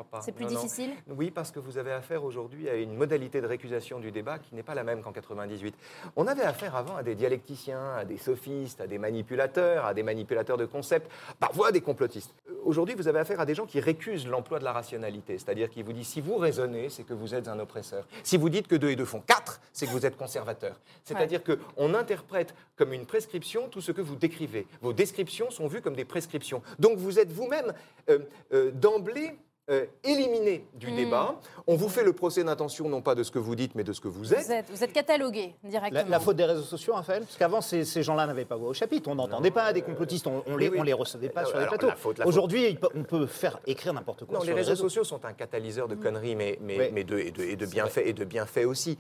pas. 0.05 0.21
C'est 0.21 0.33
plus 0.33 0.45
Non, 0.45 0.51
non. 0.53 0.57
difficile? 0.63 0.91
Oui, 1.09 1.31
parce 1.31 1.51
que 1.51 1.59
vous 1.59 1.79
avez 1.79 1.93
affaire 1.93 2.25
aujourd'hui 2.25 2.69
à 2.69 2.75
une 2.75 2.95
modalité 2.95 3.41
de 3.41 3.47
récusation 3.47 3.99
du 4.01 4.11
débat 4.11 4.39
qui 4.39 4.55
n'est 4.55 4.63
pas 4.63 4.75
la 4.75 4.85
même 4.85 5.03
qu'en 5.03 5.13
98. 5.13 5.75
On 6.17 6.27
avait 6.27 6.43
affaire 6.43 6.77
avant 6.77 6.97
à 6.97 7.03
des 7.03 7.15
dialecticiens, 7.15 7.95
à 7.97 8.05
des 8.05 8.19
sophistes, 8.19 8.81
à 8.81 8.87
des 8.87 8.99
manipulateurs, 8.99 9.85
à 9.87 9.95
des 9.95 10.03
manipulateurs 10.03 10.57
de 10.57 10.67
concepts, 10.67 11.11
parfois 11.41 11.69
à 11.69 11.73
des 11.73 11.81
complotistes. 11.81 12.35
Euh, 12.49 12.55
Aujourd'hui, 12.65 12.95
vous 12.95 13.09
avez 13.09 13.19
affaire 13.21 13.41
à 13.41 13.47
des 13.47 13.55
gens 13.55 13.65
qui 13.67 13.81
récusent 13.81 14.27
l'emploi 14.27 14.59
de 14.59 14.65
la 14.65 14.73
rationalité, 14.73 15.39
c'est-à-dire 15.39 15.71
qui 15.71 15.83
vous 15.83 15.93
disent 15.95 16.09
si 16.09 16.21
vous 16.21 16.37
raisonnez, 16.37 16.91
c'est 16.91 17.03
que 17.05 17.15
vous 17.15 17.35
êtes 17.35 17.49
un 17.49 17.59
oppresseur. 17.61 18.07
Si 18.23 18.37
vous 18.37 18.51
dites 18.51 18.69
que 18.69 18.75
2 18.77 18.91
et 18.91 18.97
2 18.97 19.05
font 19.07 19.23
4, 19.27 19.61
c'est 19.73 19.87
que 19.87 19.93
vous 19.93 20.05
êtes 20.05 20.17
conservateur. 20.17 20.79
C'est-à-dire 21.05 21.41
qu'on 21.45 21.95
interprète 21.95 22.55
comme 22.77 22.93
une 22.93 23.07
prescription 23.07 23.69
tout 23.69 23.81
ce 23.81 23.93
que 23.93 24.03
vous 24.03 24.17
décrivez. 24.17 24.67
Vos 24.83 24.93
descriptions 24.93 25.51
sont 25.51 25.67
vues 25.67 25.81
comme 25.81 25.95
des 25.97 26.05
prescriptions. 26.05 26.63
Donc 26.79 26.99
vous 26.99 27.19
êtes 27.19 27.31
vous-même 27.33 27.73
euh, 28.11 28.19
euh, 28.53 28.71
d'emblée 28.73 29.37
euh, 29.71 29.85
éliminé 30.05 30.65
du 30.75 30.91
Mm. 30.91 30.97
débat. 30.97 31.35
On 31.67 31.77
vous 31.77 31.89
fait 31.89 32.03
le 32.05 32.13
procès 32.13 32.43
d'intention, 32.43 32.89
non 32.89 33.03
pas 33.03 33.15
de 33.15 33.23
ce 33.23 33.31
que 33.31 33.39
vous 33.39 33.55
dites, 33.55 33.75
mais 33.75 33.85
de 33.85 33.93
ce 33.93 34.01
que 34.01 34.09
vous 34.09 34.33
êtes. 34.33 34.45
vous 34.47 34.53
êtes, 34.53 34.71
vous 34.71 34.85
êtes 34.85 34.93
catalogué 34.93 35.55
La, 35.65 35.71
directement. 35.71 36.05
la 36.09 36.21
faute 36.21 36.37
des 36.37 36.45
réseaux 36.45 36.63
sociaux, 36.63 36.95
Raphaël 36.95 37.23
Parce 37.23 37.37
qu'avant, 37.37 37.61
ces, 37.61 37.85
ces 37.85 38.03
gens-là 38.03 38.27
n'avaient 38.27 38.45
pas 38.47 38.57
voix 38.57 38.71
au 38.71 38.75
chapitre. 38.75 39.09
On 39.11 39.15
n'entendait 39.15 39.51
pas 39.51 39.73
des 39.73 39.83
complotistes, 39.83 40.27
on, 40.27 40.43
on 40.47 40.57
les, 40.57 40.69
oui, 40.69 40.75
oui. 40.75 40.81
on 40.81 40.83
les 40.85 40.93
recevait 40.95 41.29
pas 41.29 41.41
Alors, 41.41 41.51
sur 41.53 41.61
les 41.61 41.67
plateaux. 41.67 41.89
la 41.89 41.95
la 42.19 42.27
Aujourd'hui, 42.27 42.79
on 42.95 43.03
peut 43.05 43.27
faire 43.27 43.59
écrire 43.67 43.93
n'importe 43.93 44.25
quoi 44.25 44.39
Non, 44.39 44.45
sur 44.45 44.55
les 44.55 44.61
réseaux 44.63 44.77
sociaux 44.77 45.05
sont 45.05 45.25
un 45.25 45.33
catalyseur 45.33 45.89
de 45.89 45.95
conneries, 45.95 46.37
mais, 46.37 46.59
mais, 46.63 46.79
Oui. 46.79 46.85
mais 46.93 47.05
de, 47.05 47.19
et 47.19 47.31
de, 47.31 47.43
et 47.43 47.57
de 47.57 47.67
C'est 47.67 47.73
bienfaits 47.73 48.03
et 48.07 48.13
de 48.13 48.25
bienfaits 48.25 48.65
aussi. 48.67 48.97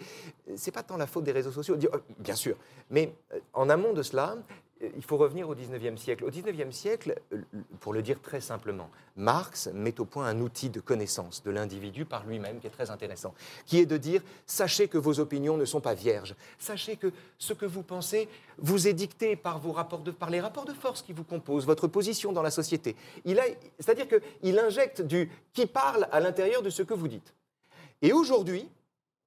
C'est 0.57 0.73
pas 0.73 0.83
tant 0.83 0.97
la 0.97 1.07
faute 1.07 1.25
des 1.25 1.33
réseaux 1.33 1.53
sociaux, 1.53 1.77
euh, 1.77 1.99
bien 2.19 2.35
sûr, 2.35 2.57
mais 2.91 3.13
euh, 3.33 3.39
en 3.55 3.69
amont 3.71 3.93
de 3.95 4.03
cela, 4.03 4.33
euh, 4.33 4.37
il 4.81 5.03
faut 5.03 5.17
revenir 5.17 5.49
au 5.49 5.55
19e 5.55 5.97
siècle. 5.97 6.25
Au 6.25 6.31
19e 6.31 6.73
siècle, 6.73 7.21
euh, 7.33 7.43
pour 7.81 7.93
le 7.93 8.03
dire 8.03 8.21
très 8.21 8.41
simplement, 8.41 8.91
Marx 9.17 9.69
met 9.75 9.99
au 10.01 10.05
point 10.05 10.27
un 10.27 10.41
outil 10.41 10.71
de 10.71 10.81
connaissance 10.81 11.43
de 11.43 11.51
l'individu 11.51 12.05
par 12.05 12.25
lui-même 12.27 12.61
qui 12.61 12.67
est 12.67 12.71
très 12.71 12.91
intéressant, 12.91 13.35
qui 13.67 13.79
est 13.79 13.87
de 13.87 13.97
dire 13.97 14.23
sachez 14.47 14.89
que 14.89 14.99
vos 14.99 15.21
opinions 15.21 15.57
ne 15.57 15.65
sont 15.65 15.81
pas 15.81 15.95
vierges, 15.95 16.35
sachez 16.59 16.97
que 16.97 17.13
ce 17.39 17.53
que 17.53 17.67
vous 17.67 17.83
pensez 17.83 18.29
vous 18.59 18.87
est 18.89 18.93
dicté 18.93 19.37
par 19.37 19.59
vos 19.59 19.73
rapports 19.73 20.01
de, 20.01 20.11
par 20.11 20.31
les 20.31 20.41
rapports 20.41 20.65
de 20.65 20.73
force 20.73 21.03
qui 21.03 21.13
vous 21.13 21.25
composent, 21.25 21.67
votre 21.67 21.89
position 21.89 22.33
dans 22.33 22.43
la 22.43 22.51
société. 22.51 22.97
C'est-à-dire 23.79 24.07
qu'il 24.09 24.59
injecte 24.59 25.03
du 25.03 25.31
qui 25.53 25.67
parle 25.67 26.09
à 26.13 26.21
l'intérieur 26.21 26.63
de 26.63 26.71
ce 26.71 26.83
que 26.83 26.95
vous 26.95 27.09
dites. 27.09 27.35
Et 28.03 28.13
aujourd'hui, 28.13 28.69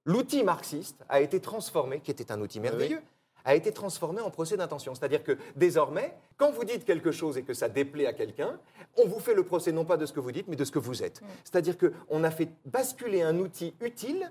l'outil 0.06 0.42
marxiste 0.42 1.04
a 1.08 1.20
été 1.20 1.40
transformé, 1.40 2.00
qui 2.00 2.10
était 2.10 2.32
un 2.32 2.40
outil 2.40 2.60
merveilleux, 2.60 3.02
a 3.44 3.54
été 3.54 3.72
transformé 3.72 4.20
en 4.20 4.30
procès 4.30 4.56
d'intention. 4.56 4.94
C'est-à-dire 4.94 5.22
que 5.22 5.36
désormais, 5.56 6.14
quand 6.36 6.50
vous 6.52 6.64
dites 6.64 6.84
quelque 6.84 7.12
chose 7.12 7.36
et 7.38 7.42
que 7.42 7.54
ça 7.54 7.68
déplaît 7.68 8.06
à 8.06 8.12
quelqu'un, 8.12 8.58
on 8.96 9.06
vous 9.06 9.20
fait 9.20 9.34
le 9.34 9.44
procès 9.44 9.72
non 9.72 9.84
pas 9.84 9.96
de 9.96 10.06
ce 10.06 10.12
que 10.12 10.20
vous 10.20 10.32
dites, 10.32 10.48
mais 10.48 10.56
de 10.56 10.64
ce 10.64 10.72
que 10.72 10.78
vous 10.78 11.02
êtes. 11.02 11.20
C'est-à-dire 11.44 11.76
qu'on 11.78 12.24
a 12.24 12.30
fait 12.30 12.48
basculer 12.66 13.22
un 13.22 13.38
outil 13.38 13.74
utile 13.80 14.30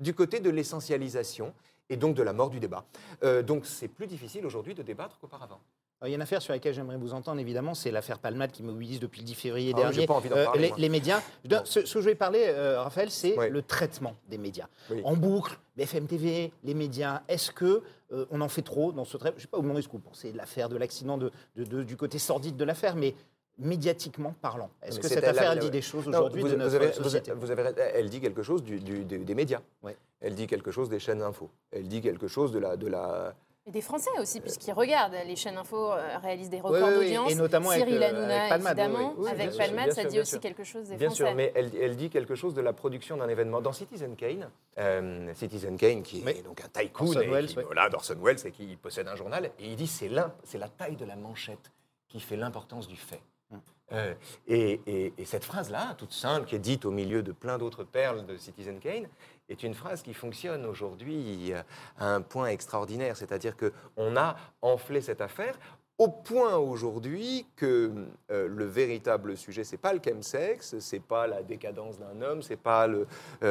du 0.00 0.14
côté 0.14 0.40
de 0.40 0.50
l'essentialisation 0.50 1.54
et 1.88 1.96
donc 1.96 2.14
de 2.16 2.22
la 2.22 2.32
mort 2.32 2.50
du 2.50 2.60
débat. 2.60 2.84
Euh, 3.22 3.42
donc 3.42 3.64
c'est 3.66 3.88
plus 3.88 4.06
difficile 4.06 4.44
aujourd'hui 4.44 4.74
de 4.74 4.82
débattre 4.82 5.18
qu'auparavant. 5.18 5.60
Alors, 6.00 6.08
Il 6.08 6.10
y 6.10 6.14
a 6.14 6.16
une 6.16 6.22
affaire 6.22 6.42
sur 6.42 6.52
laquelle 6.52 6.74
j'aimerais 6.74 6.98
vous 6.98 7.14
entendre, 7.14 7.40
évidemment, 7.40 7.72
c'est 7.72 7.90
l'affaire 7.90 8.18
Palmade 8.18 8.50
qui 8.52 8.62
mobilise 8.62 9.00
depuis 9.00 9.20
le 9.22 9.26
10 9.26 9.34
février 9.34 9.72
Ah 9.74 9.78
dernier 9.78 10.06
pas 10.06 10.12
envie 10.14 10.28
euh, 10.30 10.44
parler, 10.44 10.60
les, 10.60 10.68
moi. 10.68 10.76
les 10.78 10.88
médias. 10.90 11.22
Ce, 11.64 11.86
ce 11.86 11.94
que 11.94 12.00
je 12.00 12.06
vais 12.10 12.14
parler, 12.14 12.44
euh, 12.48 12.82
Raphaël, 12.82 13.10
c'est 13.10 13.34
le 13.48 13.62
traitement 13.62 14.14
des 14.28 14.36
médias. 14.36 14.66
Oui. 14.90 15.00
En 15.04 15.16
boucle, 15.16 15.58
BFM 15.78 16.06
TV, 16.06 16.52
les 16.64 16.74
médias, 16.74 17.22
est-ce 17.28 17.50
que 17.50 17.82
euh, 18.12 18.26
on 18.30 18.40
en 18.40 18.48
fait 18.48 18.62
trop 18.62 18.92
dans 18.92 19.04
ce 19.04 19.16
traitement 19.16 19.38
Je 19.38 19.42
ne 19.42 19.46
sais 19.46 19.48
pas, 19.50 19.56
vous 19.58 19.62
demandez 19.64 19.82
ce 19.82 19.88
que 19.88 19.92
vous 19.92 19.98
pensez 19.98 20.32
de 20.32 20.36
l'affaire, 20.36 20.68
de 20.68 20.76
l'accident, 20.76 21.18
de, 21.18 21.30
de- 21.56 21.64
de- 21.64 21.82
du 21.82 21.96
côté 21.96 22.18
sordide 22.18 22.56
de 22.56 22.64
l'affaire, 22.64 22.96
mais 22.96 23.14
médiatiquement 23.58 24.34
parlant, 24.42 24.70
est-ce 24.82 25.00
que 25.00 25.08
cette 25.08 25.24
affaire 25.24 25.44
la- 25.44 25.52
elle 25.54 25.58
dit 25.60 25.70
des 25.70 25.80
choses 25.80 26.06
aujourd'hui 26.08 26.42
vous, 26.42 26.48
de 26.48 26.52
vous 26.54 26.58
notre 26.58 26.74
avez, 26.76 26.92
société 26.92 27.32
vous 27.32 27.50
avez- 27.50 27.72
elle 27.94 28.10
dit 28.10 28.20
quelque 28.20 28.42
chose 28.42 28.62
du- 28.62 28.78
du- 28.80 29.04
des, 29.04 29.18
des 29.18 29.34
médias. 29.34 29.60
Ouais. 29.82 29.96
Elle 30.20 30.34
dit 30.34 30.46
quelque 30.46 30.70
chose 30.70 30.90
des 30.90 30.98
chaînes 30.98 31.22
info. 31.22 31.50
Elle 31.70 31.88
dit 31.88 32.00
quelque 32.02 32.28
chose 32.28 32.52
de 32.52 32.58
la, 32.58 32.76
de 32.76 32.86
la, 32.86 33.34
Et 33.68 33.72
des 33.72 33.80
Français 33.80 34.10
aussi, 34.20 34.40
puisqu'ils 34.40 34.72
regardent. 34.72 35.16
Les 35.26 35.34
chaînes 35.34 35.56
info 35.58 35.90
euh, 35.90 36.18
réalisent 36.22 36.50
des 36.50 36.60
records 36.60 36.86
oui, 36.88 36.94
oui, 36.98 37.04
d'audience. 37.06 37.32
et 37.32 37.34
notamment 37.34 37.70
avec, 37.70 37.84
Cyril 37.84 38.00
euh, 38.00 38.08
Hanouna, 38.10 38.36
avec 38.38 38.48
Palmade, 38.48 38.78
évidemment. 38.78 39.08
oui, 39.08 39.14
oui. 39.18 39.24
Oui, 39.24 39.28
avec 39.30 39.40
bien 39.42 39.50
sûr, 39.50 39.58
Palmade, 39.58 39.84
bien 39.86 39.94
ça 39.94 40.00
sûr, 40.02 40.08
dit 40.10 40.14
bien 40.14 40.22
aussi 40.22 40.30
sûr. 40.30 40.40
quelque 40.40 40.64
chose 40.64 40.88
des 40.88 40.96
Bien 40.96 41.08
Français. 41.08 41.24
sûr, 41.24 41.34
mais 41.34 41.52
elle, 41.56 41.70
elle 41.80 41.96
dit 41.96 42.08
quelque 42.08 42.34
chose 42.36 42.54
de 42.54 42.60
la 42.60 42.72
production 42.72 43.16
d'un 43.16 43.28
événement. 43.28 43.60
Dans 43.60 43.72
Citizen 43.72 44.14
Kane, 44.14 44.48
euh, 44.78 45.34
Citizen 45.34 45.76
Kane, 45.76 46.04
qui 46.04 46.22
est 46.28 46.42
donc 46.44 46.60
un 46.64 46.68
tycoon, 46.80 47.06
Orson 47.08 47.20
et 47.22 47.26
Welles, 47.28 47.46
qui, 47.48 47.58
oui. 47.58 47.64
voilà, 47.66 47.88
d'Orson 47.88 48.16
Welles, 48.22 48.46
et 48.46 48.52
qui 48.52 48.76
possède 48.76 49.08
un 49.08 49.16
journal, 49.16 49.46
et 49.58 49.66
il 49.66 49.74
dit 49.74 49.88
c'est 49.88 50.08
la 50.08 50.68
taille 50.68 50.94
de 50.96 51.04
la 51.04 51.16
manchette 51.16 51.72
qui 52.06 52.20
fait 52.20 52.36
l'importance 52.36 52.86
du 52.86 52.96
fait. 52.96 53.20
Hum. 53.52 53.60
Euh, 53.92 54.14
et, 54.46 54.80
et- 54.86 55.12
et 55.18 55.24
cette 55.24 55.44
phrase-là, 55.44 55.94
toute 55.98 56.12
simple, 56.12 56.46
qui 56.46 56.54
est 56.54 56.60
dite 56.60 56.84
au 56.84 56.90
milieu 56.92 57.22
de 57.24 57.32
plein 57.32 57.58
d'autres 57.58 57.82
perles 57.84 58.26
de 58.26 58.36
Citizen 58.36 58.78
Kane, 58.78 59.08
est 59.48 59.62
une 59.62 59.74
phrase 59.74 60.02
qui 60.02 60.14
fonctionne 60.14 60.66
aujourd'hui 60.66 61.52
euh, 61.52 61.62
à 61.98 62.14
un 62.14 62.20
point 62.20 62.48
extraordinaire. 62.48 63.16
C'est-à-dire 63.16 63.54
qu'on 63.56 64.16
a 64.16 64.36
enflé 64.62 65.00
cette 65.00 65.20
affaire 65.20 65.58
au 65.98 66.08
point 66.08 66.56
aujourd'hui 66.56 67.46
que 67.56 67.90
euh, 68.30 68.48
le 68.48 68.64
véritable 68.66 69.36
sujet, 69.36 69.64
c'est 69.64 69.78
pas 69.78 69.94
le 69.94 70.00
chemsex, 70.04 70.78
c'est 70.78 71.00
pas 71.00 71.26
la 71.26 71.42
décadence 71.42 71.98
d'un 71.98 72.20
homme, 72.20 72.42
c'est 72.42 72.56
pas 72.58 72.86
euh, 72.86 73.06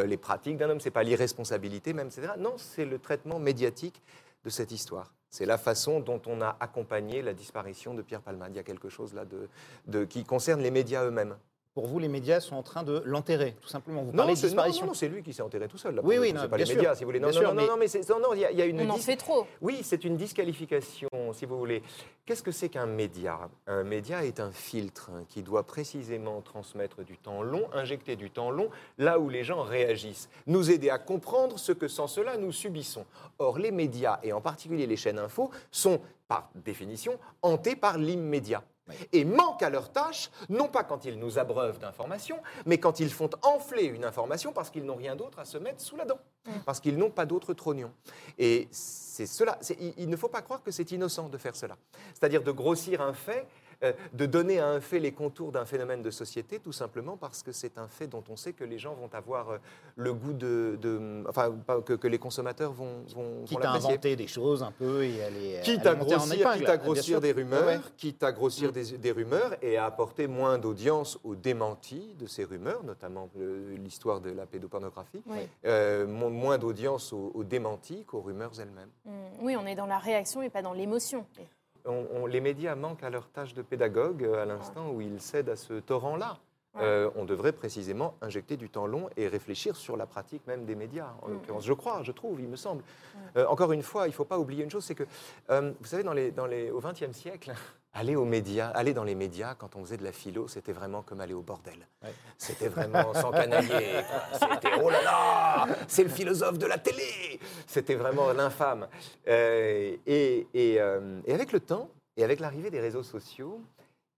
les 0.06 0.18
pratiques 0.18 0.58
d'un 0.58 0.70
homme, 0.70 0.80
c'est 0.80 0.92
pas 0.92 1.04
l'irresponsabilité 1.04 1.94
même, 1.94 2.08
etc. 2.08 2.34
Non, 2.38 2.54
c'est 2.58 2.86
le 2.86 3.00
traitement 3.00 3.40
médiatique 3.40 4.00
de 4.44 4.50
cette 4.52 4.72
histoire. 4.72 5.12
C'est 5.32 5.46
la 5.48 5.58
façon 5.58 6.00
dont 6.00 6.22
on 6.28 6.40
a 6.42 6.56
accompagné 6.60 7.22
la 7.22 7.34
disparition 7.34 7.94
de 7.94 8.02
Pierre 8.04 8.22
Palmade. 8.22 8.52
Il 8.54 8.58
y 8.58 8.60
a 8.60 8.64
quelque 8.64 8.90
chose 8.90 9.14
là 9.14 9.26
de- 9.26 10.06
qui 10.06 10.24
concerne 10.24 10.62
les 10.62 10.72
médias 10.72 11.04
eux-mêmes. 11.04 11.36
Pour 11.76 11.88
vous, 11.88 12.00
les 12.00 12.08
médias 12.08 12.40
sont 12.40 12.56
en 12.56 12.64
train 12.64 12.84
de 12.84 13.02
l'enterrer, 13.06 13.54
tout 13.62 13.68
simplement. 13.68 14.02
Vous 14.02 14.12
Non, 14.14 14.20
parlez 14.20 14.32
de 14.36 14.38
c'est- 14.38 14.46
non, 14.46 14.52
disparition. 14.52 14.86
non, 14.86 14.92
non, 14.92 14.94
c'est 14.94 15.10
lui 15.10 15.22
qui 15.22 15.34
s'est 15.34 15.42
enterré 15.42 15.68
tout 15.68 15.78
seul. 15.78 15.96
Là, 15.96 16.02
Oui, 16.06 16.18
oui, 16.18 16.32
non, 16.32 16.40
c'est 16.44 16.48
pas 16.48 16.56
bien 16.56 16.64
les 16.64 16.72
sûr. 16.72 16.78
médias, 16.78 16.96
si 16.96 17.04
vous 17.04 17.10
voulez. 17.10 17.20
Non, 17.20 17.28
Bien 17.32 17.42
non, 17.42 17.48
sûr, 17.48 17.54
non, 17.54 17.62
mais- 17.62 17.68
non, 17.68 17.78
mais 17.78 17.86
non, 18.10 18.20
non, 18.30 18.34
il 18.34 18.40
y 18.40 18.46
a, 18.46 18.52
il 18.52 18.58
y 18.58 18.62
a 18.62 18.66
une 18.66 18.80
On 18.80 18.90
en 18.92 18.96
dis- 18.96 19.02
fait 19.04 19.18
trop. 19.18 19.46
Oui, 19.60 19.80
c'est 19.84 20.06
une 20.06 20.16
disqualification, 20.16 21.10
si 21.34 21.46
vous 21.46 21.58
voulez. 21.58 21.84
Qu'est-ce 22.26 22.44
que 22.44 22.54
c'est 22.54 22.70
qu'un 22.70 22.86
média? 22.86 23.38
Un 23.68 23.84
média 23.84 24.24
est 24.24 24.40
un 24.40 24.52
filtre 24.52 25.12
qui 25.28 25.44
doit 25.44 25.64
précisément 25.64 26.40
transmettre 26.40 27.04
du 27.04 27.18
temps 27.18 27.42
long, 27.44 27.68
injecter 27.74 28.16
du 28.16 28.32
temps 28.32 28.52
long 28.52 28.70
là 28.98 29.20
où 29.20 29.28
les 29.28 29.44
gens 29.44 29.62
réagissent, 29.62 30.30
nous 30.48 30.72
aider 30.72 30.90
à 30.90 30.98
comprendre 30.98 31.60
ce 31.60 31.74
que 31.74 31.90
sans 31.90 32.08
cela 32.08 32.38
nous 32.38 32.54
subissons. 32.54 33.06
Or, 33.38 33.60
les 33.60 33.72
médias, 33.72 34.20
et 34.24 34.32
en 34.32 34.40
particulier 34.40 34.88
les 34.88 34.96
chaînes 34.96 35.20
info, 35.20 35.52
sont 35.72 36.00
par 36.30 36.50
définition 36.56 37.20
hantés 37.42 37.76
par 37.76 37.98
l'immédiat. 37.98 38.64
Et 39.12 39.26
manquent 39.26 39.64
à 39.64 39.70
leur 39.70 39.92
tâche, 39.92 40.30
non 40.50 40.68
pas 40.68 40.84
quand 40.84 41.06
ils 41.06 41.18
nous 41.18 41.40
abreuvent 41.40 41.80
d'informations, 41.80 42.40
mais 42.66 42.78
quand 42.78 43.00
ils 43.00 43.12
font 43.12 43.30
enfler 43.44 43.86
une 43.86 44.06
information 44.06 44.54
parce 44.54 44.70
qu'ils 44.70 44.86
n'ont 44.86 44.96
rien 44.96 45.16
d'autre 45.16 45.40
à 45.40 45.46
se 45.46 45.58
mettre 45.58 45.82
sous 45.82 45.96
la 45.96 46.06
dent, 46.06 46.20
parce 46.66 46.80
qu'ils 46.80 46.98
n'ont 46.98 47.10
pas 47.10 47.26
d'autre 47.26 47.54
trognon. 47.54 47.92
Et 48.38 48.68
c'est 48.72 49.26
cela. 49.26 49.58
Il, 49.80 49.94
il 49.98 50.10
ne 50.10 50.16
faut 50.16 50.30
pas 50.30 50.42
croire 50.42 50.62
que 50.62 50.72
c'est 50.72 50.92
innocent 50.92 51.30
de 51.30 51.38
faire 51.38 51.56
cela. 51.56 51.78
C'est-à-dire 52.14 52.44
de 52.44 52.52
grossir 52.52 53.02
un 53.02 53.14
fait, 53.14 53.48
de 54.14 54.26
donner 54.26 54.60
à 54.60 54.68
un 54.68 54.82
fait 54.82 55.00
les 55.00 55.12
contours 55.12 55.52
d'un 55.52 55.66
phénomène 55.66 56.02
de 56.02 56.12
société, 56.12 56.60
tout 56.60 56.72
simplement 56.72 57.18
parce 57.18 57.44
que 57.44 57.52
c'est 57.52 57.78
un 57.78 57.88
fait 57.88 58.08
dont 58.08 58.24
on 58.30 58.36
sait 58.36 58.54
que 58.54 58.64
les 58.64 58.78
gens 58.80 58.94
vont 58.94 59.10
avoir 59.14 59.50
euh, 59.50 59.58
le 59.96 60.14
goût 60.14 60.34
de, 60.34 60.78
de- 60.82 61.24
enfin, 61.28 61.54
que, 61.86 61.94
que 61.94 62.08
les 62.08 62.18
consommateurs 62.20 62.72
vont, 62.72 63.04
vont, 63.16 63.24
vont 63.40 63.44
Quitte 63.46 63.60
à 63.60 63.64
l'apprécier. 63.64 63.90
inventer 63.92 64.16
des 64.16 64.28
choses 64.28 64.64
un 64.64 64.72
peu 64.72 65.04
et 65.06 65.24
aller. 65.24 65.60
Quitte 65.64 65.86
aller 65.86 66.14
à, 66.14 66.18
en 66.20 66.30
épingle, 66.32 66.58
quitte 66.60 66.70
à 66.70 66.78
bien 66.78 66.86
grossir 66.86 67.22
des 67.22 67.32
rumeurs, 67.32 67.66
Ouais, 67.66 67.80
quitte 67.98 68.24
à 68.24 68.32
grossir 68.32 68.72
des, 68.72 68.98
des 68.98 69.12
rumeurs 69.12 69.56
et 69.62 69.78
à 69.78 69.86
apporter 69.86 70.28
moins 70.28 70.58
d'audience 70.58 71.20
aux 71.24 71.36
démentis 71.36 72.16
de 72.20 72.28
ces 72.28 72.44
rumeurs, 72.44 72.84
notamment 72.84 73.30
euh, 73.38 73.76
l'histoire 73.78 74.22
de 74.22 74.32
la 74.32 74.46
pédopornographie, 74.46 75.22
Oui. 75.28 75.40
euh, 75.66 76.06
mo- 76.08 76.30
moins 76.30 76.58
d'audience 76.58 77.14
aux, 77.14 77.32
aux 77.34 77.44
démentis 77.44 78.04
qu'aux 78.06 78.22
rumeurs 78.22 78.52
elles-mêmes. 78.60 78.90
Mm. 79.06 79.10
Oui, 79.42 79.56
on 79.56 79.66
est 79.66 79.76
dans 79.76 79.86
la 79.86 79.98
réaction 80.00 80.42
et 80.42 80.50
pas 80.50 80.62
dans 80.62 80.74
l'émotion. 80.74 81.26
On- 81.86 82.06
on- 82.14 82.26
les 82.26 82.42
médias 82.42 82.76
manquent 82.76 83.04
à 83.04 83.10
leur 83.10 83.28
tâche 83.30 83.54
de 83.54 83.62
pédagogue 83.62 84.24
euh, 84.24 84.42
à 84.42 84.46
l'instant 84.46 84.90
où 84.92 85.02
ils 85.02 85.20
cèdent 85.22 85.50
à 85.50 85.56
ce 85.56 85.74
torrent-là. 85.76 86.38
Euh, 86.78 87.10
on 87.16 87.24
devrait 87.24 87.54
précisément 87.54 88.16
injecter 88.22 88.58
du 88.58 88.70
temps 88.70 88.86
long 88.86 89.10
et 89.16 89.30
réfléchir 89.30 89.78
sur 89.78 89.96
la 89.96 90.06
pratique 90.06 90.46
même 90.46 90.66
des 90.66 90.76
médias, 90.76 91.14
en 91.22 91.30
Mm. 91.30 91.32
l'occurrence. 91.34 91.66
Je 91.66 91.72
crois, 91.72 92.04
je 92.04 92.12
trouve, 92.12 92.42
il 92.42 92.50
me 92.50 92.58
semble. 92.58 92.84
Euh, 93.38 93.46
encore 93.48 93.72
une 93.72 93.82
fois, 93.82 94.08
il 94.08 94.10
ne 94.10 94.14
faut 94.16 94.26
pas 94.26 94.38
oublier 94.40 94.62
une 94.66 94.70
chose, 94.70 94.84
c'est 94.84 94.94
que, 94.96 95.06
euh, 95.52 95.72
vous 95.80 95.86
savez, 95.86 96.04
dans 96.04 96.12
les, 96.12 96.32
dans 96.32 96.48
les, 96.48 96.72
au 96.72 96.82
XXe 96.82 97.14
siècle, 97.14 97.54
aller 97.96 98.16
aux 98.16 98.26
médias, 98.26 98.68
aller 98.70 98.94
dans 98.94 99.06
les 99.06 99.16
médias 99.16 99.56
quand 99.56 99.76
on 99.76 99.84
faisait 99.84 99.98
de 99.98 100.04
la 100.04 100.12
philo, 100.12 100.48
c'était 100.50 100.74
vraiment 100.74 101.02
comme 101.02 101.22
aller 101.22 101.34
au 101.34 101.42
bordel. 101.42 101.88
Ouais. 102.04 102.14
C'était 102.38 102.68
vraiment 102.68 103.14
sans 103.14 103.32
canailler. 103.32 104.04
quoi. 104.10 104.50
C'était 104.52 104.76
oh 104.84 104.90
là 104.90 105.02
là, 105.02 105.68
c'est 105.88 106.04
le 106.04 106.10
philosophe 106.10 106.60
de 106.60 106.66
la 106.66 106.78
télé. 106.78 107.40
C'était 107.66 107.96
vraiment 107.96 108.34
l'infâme. 108.34 108.88
Euh, 109.28 109.96
et, 110.06 110.48
et, 110.54 110.82
euh, 110.82 111.22
et 111.26 111.34
avec 111.34 111.54
le 111.54 111.62
temps, 111.62 111.90
et 112.18 112.24
avec 112.24 112.42
l'arrivée 112.42 112.70
des 112.70 112.82
réseaux 112.82 113.04
sociaux, 113.04 113.62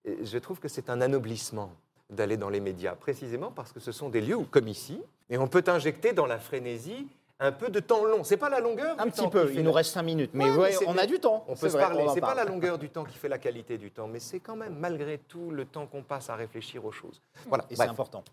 euh, 0.07 0.15
je 0.23 0.37
trouve 0.39 0.59
que 0.59 0.67
c'est 0.67 0.89
un 0.89 0.99
anoblissement 0.99 1.71
d'aller 2.09 2.37
dans 2.37 2.49
les 2.49 2.59
médias, 2.59 2.95
précisément 2.95 3.51
parce 3.51 3.71
que 3.71 3.79
ce 3.79 3.91
sont 3.91 4.09
des 4.09 4.21
lieux 4.21 4.37
où, 4.37 4.45
comme 4.45 4.67
ici, 4.67 4.99
et 5.29 5.37
on 5.37 5.47
peut 5.47 5.63
injecter 5.67 6.13
dans 6.13 6.25
la 6.25 6.39
frénésie 6.39 7.07
un 7.39 7.51
peu 7.51 7.69
de 7.69 7.79
temps 7.79 8.03
long. 8.03 8.23
C'est 8.23 8.37
pas 8.37 8.49
la 8.49 8.59
longueur. 8.59 8.95
Un 8.99 9.05
du 9.05 9.11
petit 9.11 9.21
temps 9.21 9.29
peu, 9.29 9.51
il 9.53 9.61
nous 9.63 9.71
reste 9.71 9.93
5 9.93 10.01
minutes, 10.03 10.31
mais 10.33 10.49
Ouais, 10.49 10.75
mais 10.79 10.87
on 10.87 10.97
a 10.97 11.05
du 11.05 11.19
temps. 11.19 11.43
on 11.47 11.55
peut 11.55 11.67
se 11.69 11.73
vrai, 11.77 11.83
parler. 11.83 12.05
C'est 12.13 12.19
pas 12.21 12.27
parle. 12.27 12.37
la 12.39 12.45
longueur 12.45 12.77
du 12.77 12.89
temps 12.89 13.03
qui 13.03 13.17
fait 13.17 13.29
la 13.29 13.37
qualité 13.37 13.77
du 13.77 13.91
temps, 13.91 14.07
mais 14.07 14.19
c'est 14.19 14.39
quand 14.39 14.55
même 14.55 14.75
malgré 14.79 15.17
tout 15.19 15.51
le 15.51 15.65
temps 15.65 15.85
qu'on 15.85 16.01
passe 16.03 16.29
à 16.29 16.35
réfléchir 16.35 16.83
aux 16.85 16.91
choses. 16.91 17.21
Voilà. 17.47 17.65
Et 17.69 17.75
c'est 17.75 17.83
important. 17.83 18.23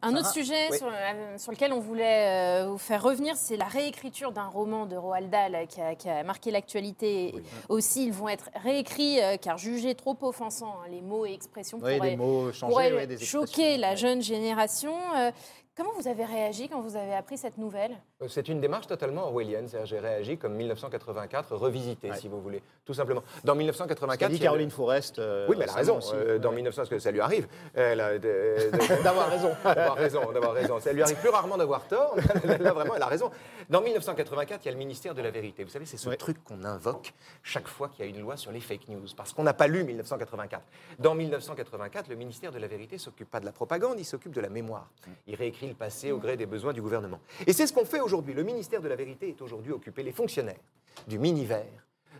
Un 0.00 0.16
autre 0.16 0.30
sujet 0.32 0.68
Oui. 0.70 0.78
sur, 0.78 0.86
euh, 0.86 1.36
sur 1.38 1.52
lequel 1.52 1.72
on 1.72 1.80
voulait 1.80 2.62
euh, 2.62 2.66
vous 2.68 2.78
faire 2.78 3.02
revenir, 3.02 3.36
c'est 3.36 3.58
la 3.58 3.66
réécriture 3.66 4.32
d'un 4.32 4.46
roman 4.46 4.86
de 4.86 4.96
Roald 4.96 5.28
Dahl 5.28 5.54
euh, 5.54 5.66
qui 5.66 5.82
a, 5.82 5.94
qui 5.94 6.08
a 6.08 6.22
marqué 6.22 6.50
l'actualité. 6.50 7.32
Oui. 7.34 7.42
Aussi, 7.68 8.06
ils 8.06 8.12
vont 8.12 8.28
être 8.28 8.48
réécrits 8.62 9.20
euh, 9.20 9.36
car 9.36 9.58
jugés 9.58 9.94
trop 9.94 10.16
offensants. 10.22 10.76
hein, 10.82 10.88
les 10.90 11.02
mots 11.02 11.26
et 11.26 11.32
expressions 11.34 11.78
Oui, 11.82 11.96
pourraient, 11.96 12.16
mots 12.16 12.52
changés, 12.52 12.70
pourraient 12.72 12.92
ouais, 12.94 13.06
des 13.06 13.18
choquer 13.18 13.76
la 13.76 13.94
jeune 13.94 14.22
génération. 14.22 14.94
Euh, 15.16 15.30
comment 15.76 15.92
vous 15.98 16.08
avez 16.08 16.24
réagi 16.24 16.70
quand 16.70 16.80
vous 16.80 16.96
avez 16.96 17.14
appris 17.14 17.36
cette 17.36 17.58
nouvelle? 17.58 17.94
C'est 18.28 18.48
une 18.48 18.60
démarche 18.60 18.86
totalement 18.86 19.24
orwellienne. 19.26 19.66
C'est-à-dire, 19.68 19.86
j'ai 19.86 19.98
réagi 19.98 20.38
comme 20.38 20.54
1984, 20.54 21.54
revisité, 21.56 22.10
Ouais. 22.10 22.16
si 22.16 22.28
vous 22.28 22.40
voulez, 22.40 22.62
tout 22.84 22.94
simplement. 22.94 23.22
Dans 23.44 23.52
Ce 23.52 23.56
qu'a 23.56 23.58
1984, 23.58 24.30
dit 24.30 24.38
Caroline 24.40 24.70
Forest. 24.70 25.18
euh, 25.18 25.46
Oui, 25.48 25.56
mais 25.58 25.64
elle 25.64 25.70
a 25.70 25.74
raison. 25.74 25.98
aussi. 25.98 26.12
euh, 26.14 26.38
dans 26.38 26.50
Ouais. 26.50 26.56
1900, 26.56 26.82
parce 26.82 26.88
que 26.90 26.98
ça 26.98 27.10
lui 27.10 27.20
arrive. 27.20 27.46
D'avoir 27.74 29.28
raison. 29.30 29.50
d'avoir 29.64 29.94
raison, 29.96 30.32
d'avoir 30.32 30.52
raison. 30.52 30.80
Ça 30.80 30.92
lui 30.92 31.02
arrive 31.02 31.16
plus 31.16 31.28
rarement 31.28 31.56
d'avoir 31.56 31.86
tort, 31.86 32.14
mais 32.44 32.58
là 32.58 32.72
vraiment, 32.72 32.94
elle 32.94 33.02
a 33.02 33.06
raison. 33.06 33.30
Dans 33.70 33.80
1984, 33.80 34.60
il 34.64 34.66
y 34.66 34.68
a 34.68 34.72
le 34.72 34.78
ministère 34.78 35.14
de 35.14 35.22
la 35.22 35.30
Vérité. 35.30 35.64
Vous 35.64 35.70
savez, 35.70 35.86
c'est 35.86 35.96
ce 35.96 36.08
Ouais. 36.08 36.16
truc 36.16 36.42
qu'on 36.44 36.64
invoque 36.64 37.12
chaque 37.42 37.68
fois 37.68 37.88
qu'il 37.88 38.04
y 38.04 38.08
a 38.08 38.10
une 38.10 38.20
loi 38.20 38.36
sur 38.36 38.52
les 38.52 38.60
fake 38.60 38.88
news, 38.88 39.06
parce 39.16 39.32
qu'on 39.32 39.42
n'a 39.44 39.54
pas 39.54 39.66
lu 39.66 39.84
1984. 39.84 40.62
Dans 40.98 41.14
1984, 41.14 42.08
le 42.08 42.16
ministère 42.16 42.52
de 42.52 42.58
la 42.58 42.66
Vérité 42.66 42.98
s'occupe 42.98 43.30
pas 43.30 43.40
de 43.40 43.44
la 43.46 43.52
propagande, 43.52 43.98
il 43.98 44.04
s'occupe 44.04 44.32
de 44.32 44.40
la 44.40 44.48
mémoire. 44.48 44.88
Il 45.26 45.34
réécrit 45.34 45.68
le 45.68 45.74
passé 45.74 46.12
au 46.12 46.18
gré 46.18 46.36
des 46.36 46.46
besoins 46.46 46.72
du 46.72 46.82
gouvernement. 46.82 47.20
Et 47.46 47.52
c'est 47.52 47.66
ce 47.66 47.72
qu'on 47.72 47.84
fait 47.84 48.00
aujourd'hui. 48.00 48.11
Le 48.20 48.42
ministère 48.42 48.80
de 48.82 48.88
la 48.88 48.96
Vérité 48.96 49.30
est 49.30 49.40
aujourd'hui 49.40 49.72
occupé. 49.72 50.02
Les 50.02 50.12
fonctionnaires 50.12 50.60
du 51.08 51.18
Miniver 51.18 51.62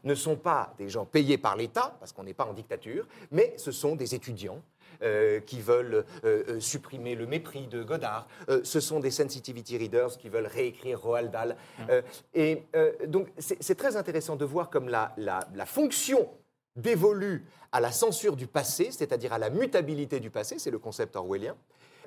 ne 0.05 0.15
sont 0.15 0.37
pas 0.37 0.75
des 0.79 0.89
gens 0.89 1.05
payés 1.05 1.39
par 1.39 1.57
l'État, 1.57 1.97
parce 2.01 2.13
qu'on 2.13 2.25
n'est 2.25 2.35
pas 2.35 2.47
en 2.47 2.55
dictature, 2.55 3.07
mais 3.31 3.53
ce 3.59 3.71
sont 3.71 3.95
des 3.95 4.15
étudiants 4.15 4.61
euh, 5.03 5.41
qui 5.41 5.61
veulent 5.61 6.05
euh, 6.25 6.45
euh, 6.49 6.61
supprimer 6.61 7.15
le 7.15 7.27
mépris 7.27 7.67
de 7.67 7.83
Godard. 7.83 8.27
Ce 8.65 8.81
sont 8.81 9.01
des 9.01 9.11
sensitivity 9.11 9.77
readers 9.79 10.17
qui 10.19 10.29
veulent 10.29 10.47
réécrire 10.47 11.01
Roald 11.01 11.31
Dahl. 11.31 11.57
Euh, 11.91 12.03
et 12.35 12.63
donc, 13.07 13.29
c'est 13.39 13.63
c'est 13.63 13.75
très 13.77 13.97
intéressant 13.97 14.37
de 14.37 14.45
voir 14.45 14.71
comme 14.71 14.89
la, 14.89 15.13
la- 15.17 15.47
la 15.55 15.67
fonction 15.67 16.29
dévolue 16.75 17.45
à 17.71 17.81
la 17.81 17.93
censure 17.93 18.35
du 18.37 18.47
passé, 18.47 18.91
c'est-à-dire 18.91 19.33
à 19.33 19.39
la 19.39 19.51
mutabilité 19.51 20.21
du 20.21 20.31
passé, 20.31 20.59
c'est 20.59 20.71
le 20.71 20.79
concept 20.79 21.17
orwellien, 21.17 21.55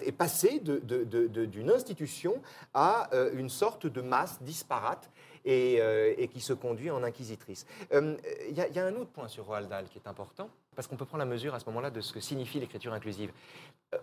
est 0.01 0.11
de- 0.59 1.45
d'une 1.45 1.71
institution 1.71 2.41
à 2.73 3.13
euh, 3.13 3.31
une 3.35 3.49
sorte 3.49 3.87
de 3.87 4.01
masse 4.01 4.41
disparate 4.41 5.09
et, 5.45 5.77
euh, 5.79 6.13
qui 6.27 6.41
se 6.41 6.53
conduit 6.53 6.89
en 6.91 7.03
inquisitrice. 7.03 7.65
Euh, 7.93 8.15
Il 8.49 8.55
y, 8.57 8.61
a- 8.79 8.85
un 8.85 8.95
autre 8.95 9.11
point 9.11 9.27
sur 9.27 9.45
Roald 9.45 9.69
Dahl 9.69 9.85
qui 9.89 9.97
est 9.99 10.07
important, 10.07 10.49
parce 10.75 10.87
qu'on 10.87 10.95
peut 10.97 11.05
prendre 11.05 11.23
la 11.23 11.29
mesure 11.29 11.53
à 11.55 11.59
ce 11.59 11.65
moment-là 11.67 11.89
de 11.91 12.01
ce 12.01 12.13
que 12.13 12.19
signifie 12.19 12.59
l'écriture 12.59 12.93
inclusive. 12.93 13.31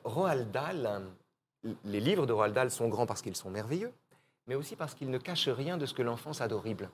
Roald 0.04 0.50
Dahl, 0.50 1.02
les 1.84 2.00
livres 2.00 2.26
de 2.26 2.32
Roald 2.32 2.54
Dahl 2.54 2.70
sont 2.70 2.88
grands 2.88 3.06
parce 3.06 3.22
qu'ils 3.22 3.36
sont 3.36 3.50
merveilleux, 3.50 3.92
mais 4.46 4.54
aussi 4.54 4.76
parce 4.76 4.94
qu'ils 4.94 5.10
ne 5.10 5.18
cachent 5.18 5.48
rien 5.48 5.76
de 5.76 5.86
ce 5.86 5.94
que 5.94 6.02
l'enfance 6.02 6.40
a 6.40 6.48
d'horrible. 6.48 6.88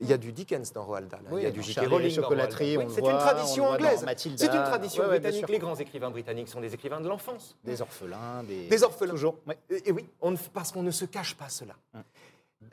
Il 0.00 0.08
y 0.08 0.12
a 0.12 0.18
du 0.18 0.32
Dickens 0.32 0.72
dans 0.72 0.84
Roald 0.84 1.08
Dahl, 1.08 1.20
hein. 1.24 1.30
Oui, 1.30 1.40
il 1.42 1.44
y 1.44 1.46
a 1.46 1.50
du 1.50 1.62
J.K. 1.62 1.80
Rowling 1.88 2.06
Oui, 2.06 2.12
C'est 2.12 3.00
voit, 3.00 3.10
une 3.10 3.16
on 3.16 3.20
tradition 3.20 3.66
anglaise. 3.68 4.04
C'est 4.36 4.46
une 4.46 4.64
tradition 4.64 5.02
Ouais, 5.04 5.08
ouais, 5.10 5.20
bien 5.20 5.30
britannique. 5.30 5.48
Les 5.48 5.58
grands 5.58 5.76
écrivains 5.76 6.10
britanniques 6.10 6.48
sont 6.48 6.60
des 6.60 6.74
écrivains 6.74 7.00
de 7.00 7.08
l'enfance. 7.08 7.56
Des 7.64 7.80
orphelins, 7.80 8.42
des. 8.42 8.66
Des 8.68 8.82
orphelins. 8.82 9.12
Toujours. 9.12 9.36
ouais. 9.46 9.58
Et, 9.70 9.92
oui, 9.92 10.08
on 10.20 10.32
ne- 10.32 10.36
parce 10.52 10.72
qu'on 10.72 10.82
ne 10.82 10.90
se 10.90 11.04
cache 11.04 11.34
pas 11.36 11.48
cela. 11.48 11.74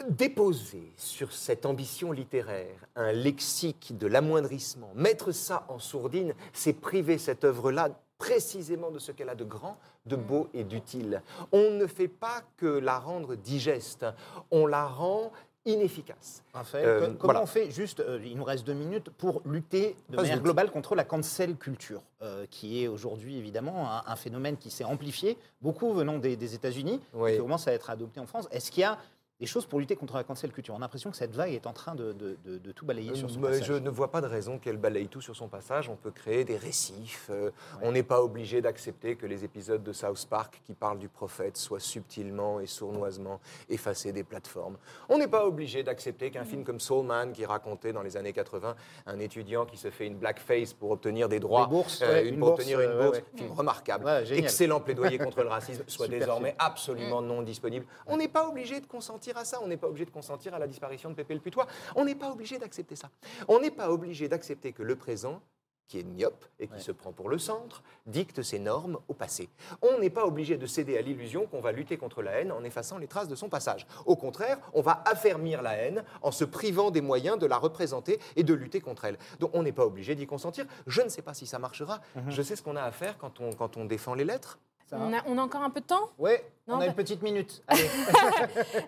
Déposer 0.10 0.94
sur 0.98 1.32
cette 1.34 1.66
ambition 1.66 2.12
littéraire 2.12 2.86
un 2.96 3.12
lexique 3.12 3.98
de 3.98 4.08
l'amoindrissement, 4.08 4.92
mettre 4.96 5.32
ça 5.32 5.66
en 5.68 5.80
sourdine, 5.80 6.34
c'est 6.54 6.74
priver 6.74 7.18
cette 7.18 7.44
œuvre-là 7.44 7.90
précisément 8.18 8.90
de 8.90 9.00
ce 9.00 9.12
qu'elle 9.12 9.30
a 9.30 9.36
de 9.36 9.44
grand, 9.44 9.78
de 10.06 10.16
beau 10.16 10.48
et 10.54 10.64
d'utile. 10.64 11.22
On 11.52 11.72
ne 11.72 11.88
fait 11.88 12.08
pas 12.08 12.42
que 12.56 12.68
la 12.68 13.00
rendre 13.00 13.36
digeste, 13.36 14.06
on 14.50 14.66
la 14.66 14.86
rend 14.88 15.32
inefficace. 15.66 16.44
Raphaël, 16.54 16.88
Euh, 16.88 17.00
co- 17.00 17.06
comment 17.14 17.18
voilà. 17.34 17.42
on 17.44 17.46
fait, 17.46 17.70
juste, 17.72 18.00
euh, 18.00 18.20
il 18.24 18.36
nous 18.36 18.44
reste 18.44 18.66
deux 18.66 18.74
minutes, 18.74 19.10
pour 19.12 19.42
lutter 19.46 19.96
de 20.10 20.16
Pas 20.16 20.22
manière 20.24 20.36
vite. 20.38 20.44
globale 20.44 20.72
contre 20.72 20.96
la 20.96 21.04
cancel 21.04 21.56
culture, 21.56 22.02
euh, 22.22 22.46
qui 22.50 22.84
est 22.84 22.88
aujourd'hui 22.88 23.38
évidemment 23.38 23.92
un, 23.92 24.04
un 24.06 24.16
phénomène 24.16 24.58
qui 24.58 24.70
s'est 24.72 24.84
amplifié, 24.84 25.38
beaucoup 25.62 25.94
venant 25.94 26.18
des, 26.18 26.36
des 26.36 26.56
États-Unis, 26.56 27.00
Oui. 27.14 27.34
qui 27.34 27.38
commence 27.40 27.68
à 27.68 27.74
être 27.74 27.90
adopté 27.90 28.20
en 28.20 28.26
France. 28.26 28.48
Est-ce 28.52 28.72
qu'il 28.72 28.82
y 28.82 28.86
a 28.86 28.98
des 29.42 29.48
choses 29.48 29.66
pour 29.66 29.80
lutter 29.80 29.96
contre 29.96 30.16
la 30.18 30.24
cancel 30.24 30.52
culture 30.52 30.76
On 30.76 30.78
a 30.78 30.82
l'impression 30.82 31.10
que 31.10 31.18
cette 31.18 31.34
vague 31.36 31.52
est 31.52 31.66
en 31.66 31.74
train 31.74 31.96
de, 31.96 32.14
de- 32.14 32.38
de- 32.46 32.60
de 32.60 32.72
tout 32.72 32.86
balayer 32.86 33.16
sur 33.16 33.28
son 33.28 33.40
Mais 33.40 33.48
passage. 33.50 33.66
je 33.66 33.74
ne 33.74 33.90
vois 33.90 34.12
pas 34.12 34.22
de 34.22 34.28
raison 34.28 34.60
qu'elle 34.60 34.78
balaye 34.78 35.08
tout 35.08 35.20
sur 35.20 35.36
son 35.36 35.48
passage. 35.48 35.90
On 35.90 35.96
peut 35.96 36.12
créer 36.12 36.46
des 36.46 36.58
récifs. 36.58 37.28
euh, 37.32 37.50
On 37.82 37.92
n'est 37.92 38.04
pas 38.04 38.22
obligé 38.22 38.62
d'accepter 38.62 39.16
que 39.16 39.26
les 39.26 39.44
épisodes 39.44 39.82
de 39.82 39.94
South 39.94 40.28
Park 40.30 40.62
qui 40.64 40.74
parlent 40.76 41.00
du 41.00 41.10
prophète 41.10 41.58
soient 41.58 41.80
subtilement 41.80 42.60
et 42.60 42.68
sournoisement 42.68 43.40
effacés 43.68 44.12
des 44.12 44.24
plateformes. 44.24 44.78
On 45.10 45.18
n'est 45.18 45.28
pas 45.28 45.44
obligé 45.48 45.82
d'accepter 45.82 46.30
qu'un 46.30 46.46
film 46.46 46.64
comme 46.64 46.80
Soul 46.80 47.08
Man, 47.08 47.32
qui 47.34 47.44
racontait 47.44 47.94
dans 47.94 48.04
les 48.04 48.18
années 48.18 48.34
80 48.34 48.76
un 49.08 49.20
étudiant 49.20 49.66
qui 49.66 49.78
se 49.78 49.90
fait 49.90 50.06
une 50.06 50.18
blackface 50.18 50.74
pour 50.74 50.92
obtenir 50.92 51.28
des 51.28 51.40
droits, 51.40 51.66
bourses, 51.66 52.04
euh, 52.04 52.14
ouais, 52.14 52.28
une- 52.28 52.36
une 52.36 52.40
pour 52.40 52.50
bourse, 52.50 52.60
obtenir 52.62 52.80
une 52.80 52.90
euh, 52.92 52.98
ouais, 53.00 53.06
bourse, 53.06 53.18
ouais. 53.18 53.26
film 53.40 53.52
remarquable, 53.54 54.08
excellent 54.34 54.82
plaidoyer 54.82 55.18
contre 55.18 55.42
le 55.42 55.50
racisme, 55.50 55.84
soit 55.88 56.06
Super 56.06 56.20
désormais 56.20 56.50
film. 56.50 56.58
absolument 56.60 57.22
non 57.24 57.42
disponible. 57.42 57.88
On 58.06 58.18
n'est 58.18 58.28
pas 58.28 58.48
obligé 58.48 58.80
de 58.80 58.86
consentir 58.86 59.31
à 59.38 59.46
ça. 59.46 59.60
On 59.62 59.68
n'est 59.68 59.78
pas 59.78 59.88
obligé 59.88 60.06
de 60.06 60.12
consentir 60.12 60.54
à 60.54 60.60
la 60.60 60.68
disparition 60.68 61.10
de 61.10 61.16
Pépé 61.16 61.34
le 61.34 61.40
Putois. 61.40 61.68
On 61.96 62.06
n'est 62.06 62.16
pas 62.16 62.32
obligé 62.32 62.58
d'accepter 62.60 62.96
ça. 62.96 63.10
On 63.48 63.60
n'est 63.60 63.72
pas 63.72 63.90
obligé 63.92 64.28
d'accepter 64.28 64.74
que 64.74 64.84
le 64.84 64.96
présent, 64.96 65.42
qui 65.88 66.00
est 66.00 66.04
myope 66.04 66.46
et 66.58 66.68
qui 66.68 66.74
Ouais. 66.76 66.80
se 66.80 66.94
prend 66.94 67.12
pour 67.12 67.28
le 67.28 67.38
centre, 67.38 67.84
dicte 68.06 68.42
ses 68.44 68.60
normes 68.60 68.98
au 69.10 69.14
passé. 69.14 69.50
On 69.82 70.00
n'est 70.00 70.10
pas 70.10 70.26
obligé 70.26 70.56
de 70.56 70.66
céder 70.66 70.98
à 70.98 71.02
l'illusion 71.02 71.48
qu'on 71.48 71.60
va 71.60 71.74
lutter 71.74 71.98
contre 71.98 72.22
la 72.22 72.32
haine 72.40 72.54
en 72.54 72.64
effaçant 72.64 72.98
les 72.98 73.08
traces 73.08 73.28
de 73.28 73.36
son 73.36 73.50
passage. 73.50 73.86
Au 74.06 74.16
contraire, 74.16 74.58
on 74.74 74.82
va 74.82 75.04
affermir 75.06 75.62
la 75.62 75.74
haine 75.74 76.06
en 76.22 76.32
se 76.32 76.46
privant 76.46 76.92
des 76.92 77.02
moyens 77.02 77.38
de 77.38 77.46
la 77.46 77.58
représenter 77.58 78.20
et 78.38 78.44
de 78.44 78.54
lutter 78.54 78.80
contre 78.80 79.04
elle. 79.04 79.18
Donc 79.42 79.52
on 79.54 79.64
n'est 79.64 79.74
pas 79.74 79.86
obligé 79.86 80.16
d'y 80.16 80.28
consentir. 80.28 80.66
Je 80.88 81.02
ne 81.02 81.10
sais 81.10 81.22
pas 81.24 81.34
si 81.34 81.46
ça 81.46 81.60
marchera. 81.60 82.00
Je 82.30 82.42
sais 82.42 82.56
ce 82.56 82.62
qu'on 82.64 82.78
a 82.78 82.84
à 82.84 82.92
faire 82.92 83.18
quand 83.18 83.42
on, 83.42 83.52
quand 83.52 83.76
on 83.76 83.84
défend 83.84 84.14
les 84.14 84.24
lettres. 84.24 84.60
Ça 84.92 84.98
on 85.00 85.14
a, 85.14 85.22
on 85.26 85.38
a 85.38 85.42
encore 85.42 85.62
un 85.64 85.70
peu 85.70 85.80
de 85.80 85.86
temps? 85.86 86.10
Oui, 86.20 86.32
on 86.68 86.76
a 86.76 86.80
bah- 86.80 86.86
une 86.88 86.94
petite 86.94 87.22
minute. 87.24 87.64
Allez. 87.68 87.88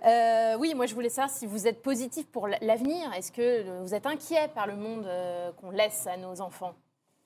Euh, 0.05 0.57
Oui, 0.59 0.73
moi 0.75 0.85
je 0.85 0.93
voulais 0.93 1.09
savoir 1.09 1.29
si 1.33 1.45
vous 1.47 1.65
êtes 1.67 1.81
positif 1.81 2.27
pour 2.27 2.47
l'avenir. 2.47 3.11
Est-ce 3.13 3.31
que 3.31 3.81
vous 3.81 3.95
êtes 3.95 4.05
inquiet 4.05 4.49
par 4.53 4.67
le 4.67 4.75
monde 4.75 5.05
euh, 5.05 5.51
qu'on 5.53 5.71
laisse 5.71 6.05
à 6.07 6.17
nos 6.17 6.41
enfants? 6.41 6.75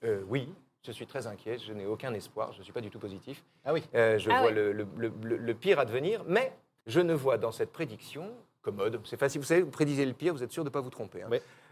Euh, 0.03 0.21
oui, 0.29 0.47
Je 0.85 0.91
suis 0.91 1.07
très 1.07 1.25
inquiet, 1.27 1.57
je 1.57 1.73
n'ai 1.73 1.85
aucun 1.85 2.13
espoir, 2.13 2.53
je 2.53 2.59
ne 2.59 2.63
suis 2.63 2.71
pas 2.71 2.81
du 2.81 2.89
tout 2.91 2.99
positif. 2.99 3.43
Ah 3.65 3.73
oui. 3.73 3.83
Euh, 3.95 4.17
je 4.19 4.29
Ah 4.31 4.41
vois 4.41 4.51
le, 4.51 4.71
le- 4.71 4.87
le- 4.95 5.37
le- 5.37 5.53
pire 5.55 5.79
advenir, 5.79 6.23
mais 6.27 6.53
je 6.85 6.99
ne 7.01 7.13
vois 7.15 7.37
dans 7.37 7.51
cette 7.51 7.71
prédiction 7.73 8.29
commode. 8.61 9.01
C'est 9.05 9.17
facile, 9.19 9.41
vous 9.41 9.47
savez, 9.47 9.63
vous 9.63 9.71
prédisez 9.71 10.05
le 10.05 10.13
pire, 10.13 10.33
vous 10.33 10.43
êtes 10.43 10.51
sûr 10.51 10.63
de 10.63 10.69
ne 10.69 10.73
pas 10.73 10.81
vous 10.81 10.89
tromper. 10.91 11.23
hein. 11.23 11.29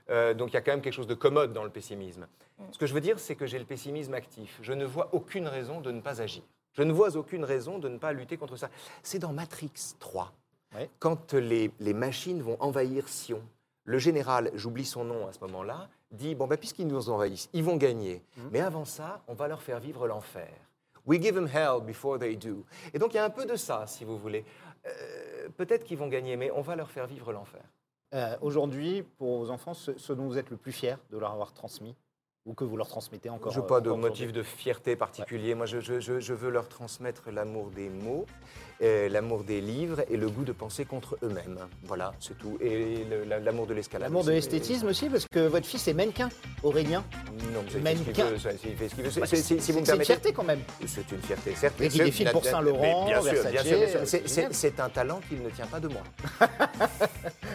Euh, 0.09 0.33
donc 0.33 0.49
il 0.51 0.53
y 0.53 0.57
a 0.57 0.61
quand 0.61 0.71
même 0.71 0.81
quelque 0.81 0.93
chose 0.93 1.07
de 1.07 1.13
commode 1.15 1.53
dans 1.53 1.63
le 1.63 1.69
pessimisme. 1.69 2.27
Mm. 2.59 2.63
Ce 2.71 2.77
que 2.77 2.85
je 2.87 2.93
veux 2.93 3.01
dire, 3.01 3.19
c'est 3.19 3.35
que 3.35 3.45
j'ai 3.45 3.57
le 3.59 3.65
pessimisme 3.65 4.13
actif. 4.13 4.57
Je 4.61 4.73
ne 4.73 4.85
vois 4.85 5.09
aucune 5.13 5.47
raison 5.47 5.81
de 5.81 5.91
ne 5.91 6.01
pas 6.01 6.21
agir. 6.21 6.43
Je 6.75 6.83
ne 6.83 6.91
vois 6.93 7.15
aucune 7.17 7.43
raison 7.43 7.79
de 7.79 7.89
ne 7.89 7.97
pas 7.97 8.13
lutter 8.13 8.37
contre 8.37 8.55
ça. 8.57 8.69
C'est 9.03 9.19
dans 9.19 9.33
Matrix 9.33 9.71
3, 9.99 10.31
Ouais. 10.75 10.89
quand 10.99 11.33
les, 11.33 11.71
les 11.79 11.93
machines 11.93 12.41
vont 12.41 12.57
envahir 12.59 13.07
Sion. 13.07 13.41
Le 13.85 13.97
général, 13.97 14.51
j'oublie 14.55 14.83
son 14.85 15.03
nom 15.05 15.27
à 15.27 15.31
ce 15.31 15.39
moment-là, 15.41 15.87
dit 16.11 16.35
bon 16.35 16.47
ben 16.47 16.57
puisqu'ils 16.57 16.87
nous 16.87 17.09
envahissent, 17.09 17.49
ils 17.53 17.63
vont 17.63 17.77
gagner. 17.77 18.21
Mhm. 18.37 18.49
Mais 18.51 18.59
avant 18.59 18.83
ça, 18.85 19.21
on 19.27 19.33
va 19.35 19.47
leur 19.47 19.61
faire 19.61 19.79
vivre 19.79 20.07
l'enfer. 20.07 20.49
We 21.05 21.21
give 21.21 21.35
them 21.35 21.47
hell 21.47 21.81
before 21.85 22.17
they 22.19 22.35
do. 22.35 22.63
Et 22.93 22.99
donc 22.99 23.13
il 23.13 23.17
y 23.17 23.19
a 23.19 23.23
un 23.25 23.29
peu 23.29 23.45
de 23.45 23.55
ça, 23.55 23.85
si 23.87 24.03
vous 24.03 24.17
voulez. 24.17 24.43
Euh, 24.85 25.49
Peut-être 25.55 25.83
qu'ils 25.83 25.97
vont 25.99 26.07
gagner, 26.07 26.35
mais 26.35 26.49
on 26.51 26.61
va 26.61 26.75
leur 26.75 26.89
faire 26.91 27.05
vivre 27.07 27.31
l'enfer. 27.31 27.61
Euh, 28.15 28.35
Aujourd'hui, 28.41 29.03
pour 29.17 29.37
vos 29.45 29.49
enfants, 29.51 29.73
ce, 29.75 29.97
ce 29.97 30.11
dont 30.13 30.25
vous 30.27 30.37
êtes 30.39 30.49
le 30.49 30.57
plus 30.57 30.71
fier 30.71 30.97
de 31.11 31.17
leur 31.19 31.31
avoir 31.31 31.53
transmis, 31.53 31.95
ou 32.45 32.53
que 32.53 32.63
vous 32.63 32.77
leur 32.77 32.87
transmettez 32.87 33.29
encore 33.29 33.51
Je 33.51 33.59
n'ai 33.59 33.65
euh, 33.65 33.67
pas 33.67 33.81
de 33.81 33.89
encore 33.89 34.01
motif 34.01 34.31
de 34.31 34.43
fierté 34.43 34.95
particulier. 34.95 35.55
Moi, 35.55 35.65
je, 35.65 35.79
je- 35.79 35.99
je- 35.99 36.33
veux 36.33 36.49
leur 36.51 36.67
transmettre 36.69 37.23
l'amour 37.31 37.71
des 37.71 37.89
mots, 37.89 38.25
euh, 38.83 39.09
l'amour 39.09 39.43
des 39.43 39.61
livres 39.61 40.01
et 40.11 40.17
le 40.17 40.29
goût 40.29 40.43
de 40.43 40.51
penser 40.51 40.85
contre 40.85 41.17
eux-mêmes. 41.23 41.57
Voilà, 41.83 42.13
c'est 42.19 42.37
tout. 42.37 42.57
Et 42.61 43.03
l'amour 43.43 43.65
de 43.65 43.73
l'escalade. 43.73 44.09
L'amour 44.09 44.23
de 44.25 44.31
l'esthétisme 44.31 44.87
aussi, 44.87 45.09
parce 45.09 45.25
que 45.27 45.47
votre 45.47 45.65
fils 45.65 45.87
est 45.87 45.93
mannequin, 45.93 46.29
Aurélien. 46.61 47.03
Non, 47.53 47.63
mais 47.63 47.71
il 47.77 47.81
Mannequin. 48.03 48.25
veut, 48.25 48.37
ça, 48.37 48.49
il 48.51 48.75
fait 48.75 48.89
ce 48.89 48.95
qu'il 48.95 49.03
veut. 49.05 49.09
C'est- 49.11 49.35
si- 49.61 49.71
une 49.71 49.83
permettez- 49.83 50.05
fierté 50.05 50.33
quand 50.33 50.43
même. 50.43 50.59
C'est 50.85 51.11
une 51.11 51.21
fierté, 51.21 51.55
certes. 51.55 51.77
Qu'il 51.77 51.89
Je- 51.91 52.03
défile 52.03 52.29
pour 52.31 52.43
mais- 52.43 52.49
Saint-Laurent, 52.51 53.05
mais 53.05 53.11
bien 53.13 53.21
sûr, 53.21 53.31
bien 53.51 53.63
sûr, 53.63 53.77
bien 53.77 54.05
sûr. 54.05 54.47
c'est 54.51 54.79
un 54.79 54.89
talent 54.89 55.19
qu'il 55.27 55.41
ne 55.41 55.49
tient 55.49 55.67
pas 55.67 55.79
de 55.79 55.87
moi. 55.87 56.01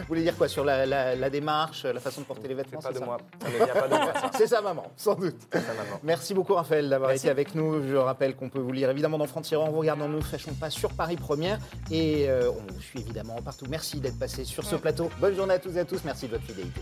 Vous 0.01 0.07
voulez 0.15 0.23
dire 0.23 0.35
quoi 0.37 0.47
sur 0.49 0.65
la, 0.65 0.85
la- 0.85 1.15
la 1.15 1.29
démarche, 1.29 1.85
la 1.85 1.99
façon 1.99 2.21
de 2.21 2.25
porter 2.25 2.47
les 2.47 2.55
C'est 2.55 2.63
vêtements 2.63 2.81
pas 2.81 2.87
c'est 2.89 2.93
de 2.95 2.99
ça 2.99 3.05
moi. 3.05 3.17
Ça 3.41 3.47
ne 3.49 3.55
vient 3.55 3.67
pas 3.67 3.87
de 3.87 3.93
moi, 3.93 4.13
ça. 4.13 4.31
C'est 4.37 4.47
sa 4.47 4.61
maman, 4.61 4.80
sans 4.95 5.15
doute. 5.15 5.35
Maman. 5.53 5.99
Merci 6.03 6.33
beaucoup 6.33 6.53
Raphaël 6.53 6.89
d'avoir 6.89 7.11
été 7.11 7.29
avec 7.29 7.55
nous. 7.55 7.87
Je 7.87 7.95
rappelle 7.95 8.35
qu'on 8.35 8.49
peut 8.49 8.59
vous 8.59 8.71
lire 8.71 8.89
évidemment 8.89 9.17
dans 9.17 9.27
Franc-Tireur 9.27 9.65
en 9.65 9.71
vous 9.71 9.79
regardant 9.79 10.07
Ne 10.07 10.15
nous 10.15 10.21
fâchons 10.21 10.53
pas 10.53 10.69
sur 10.69 10.93
Paris 10.93 11.15
Première. 11.15 11.59
Et 11.89 12.29
euh, 12.29 12.49
on 12.49 12.73
vous 12.73 12.81
suit 12.81 12.99
évidemment 12.99 13.35
partout. 13.43 13.65
Merci 13.69 13.99
d'être 13.99 14.19
passé 14.19 14.45
sur 14.45 14.65
ce 14.65 14.75
plateau. 14.75 15.09
Bonne 15.19 15.35
journée 15.35 15.53
à 15.53 15.59
tous 15.59 15.75
et 15.75 15.79
à 15.79 15.85
tous. 15.85 16.03
Merci 16.03 16.27
de 16.27 16.31
votre 16.31 16.45
fidélité. 16.45 16.81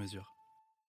mesure. 0.01 0.40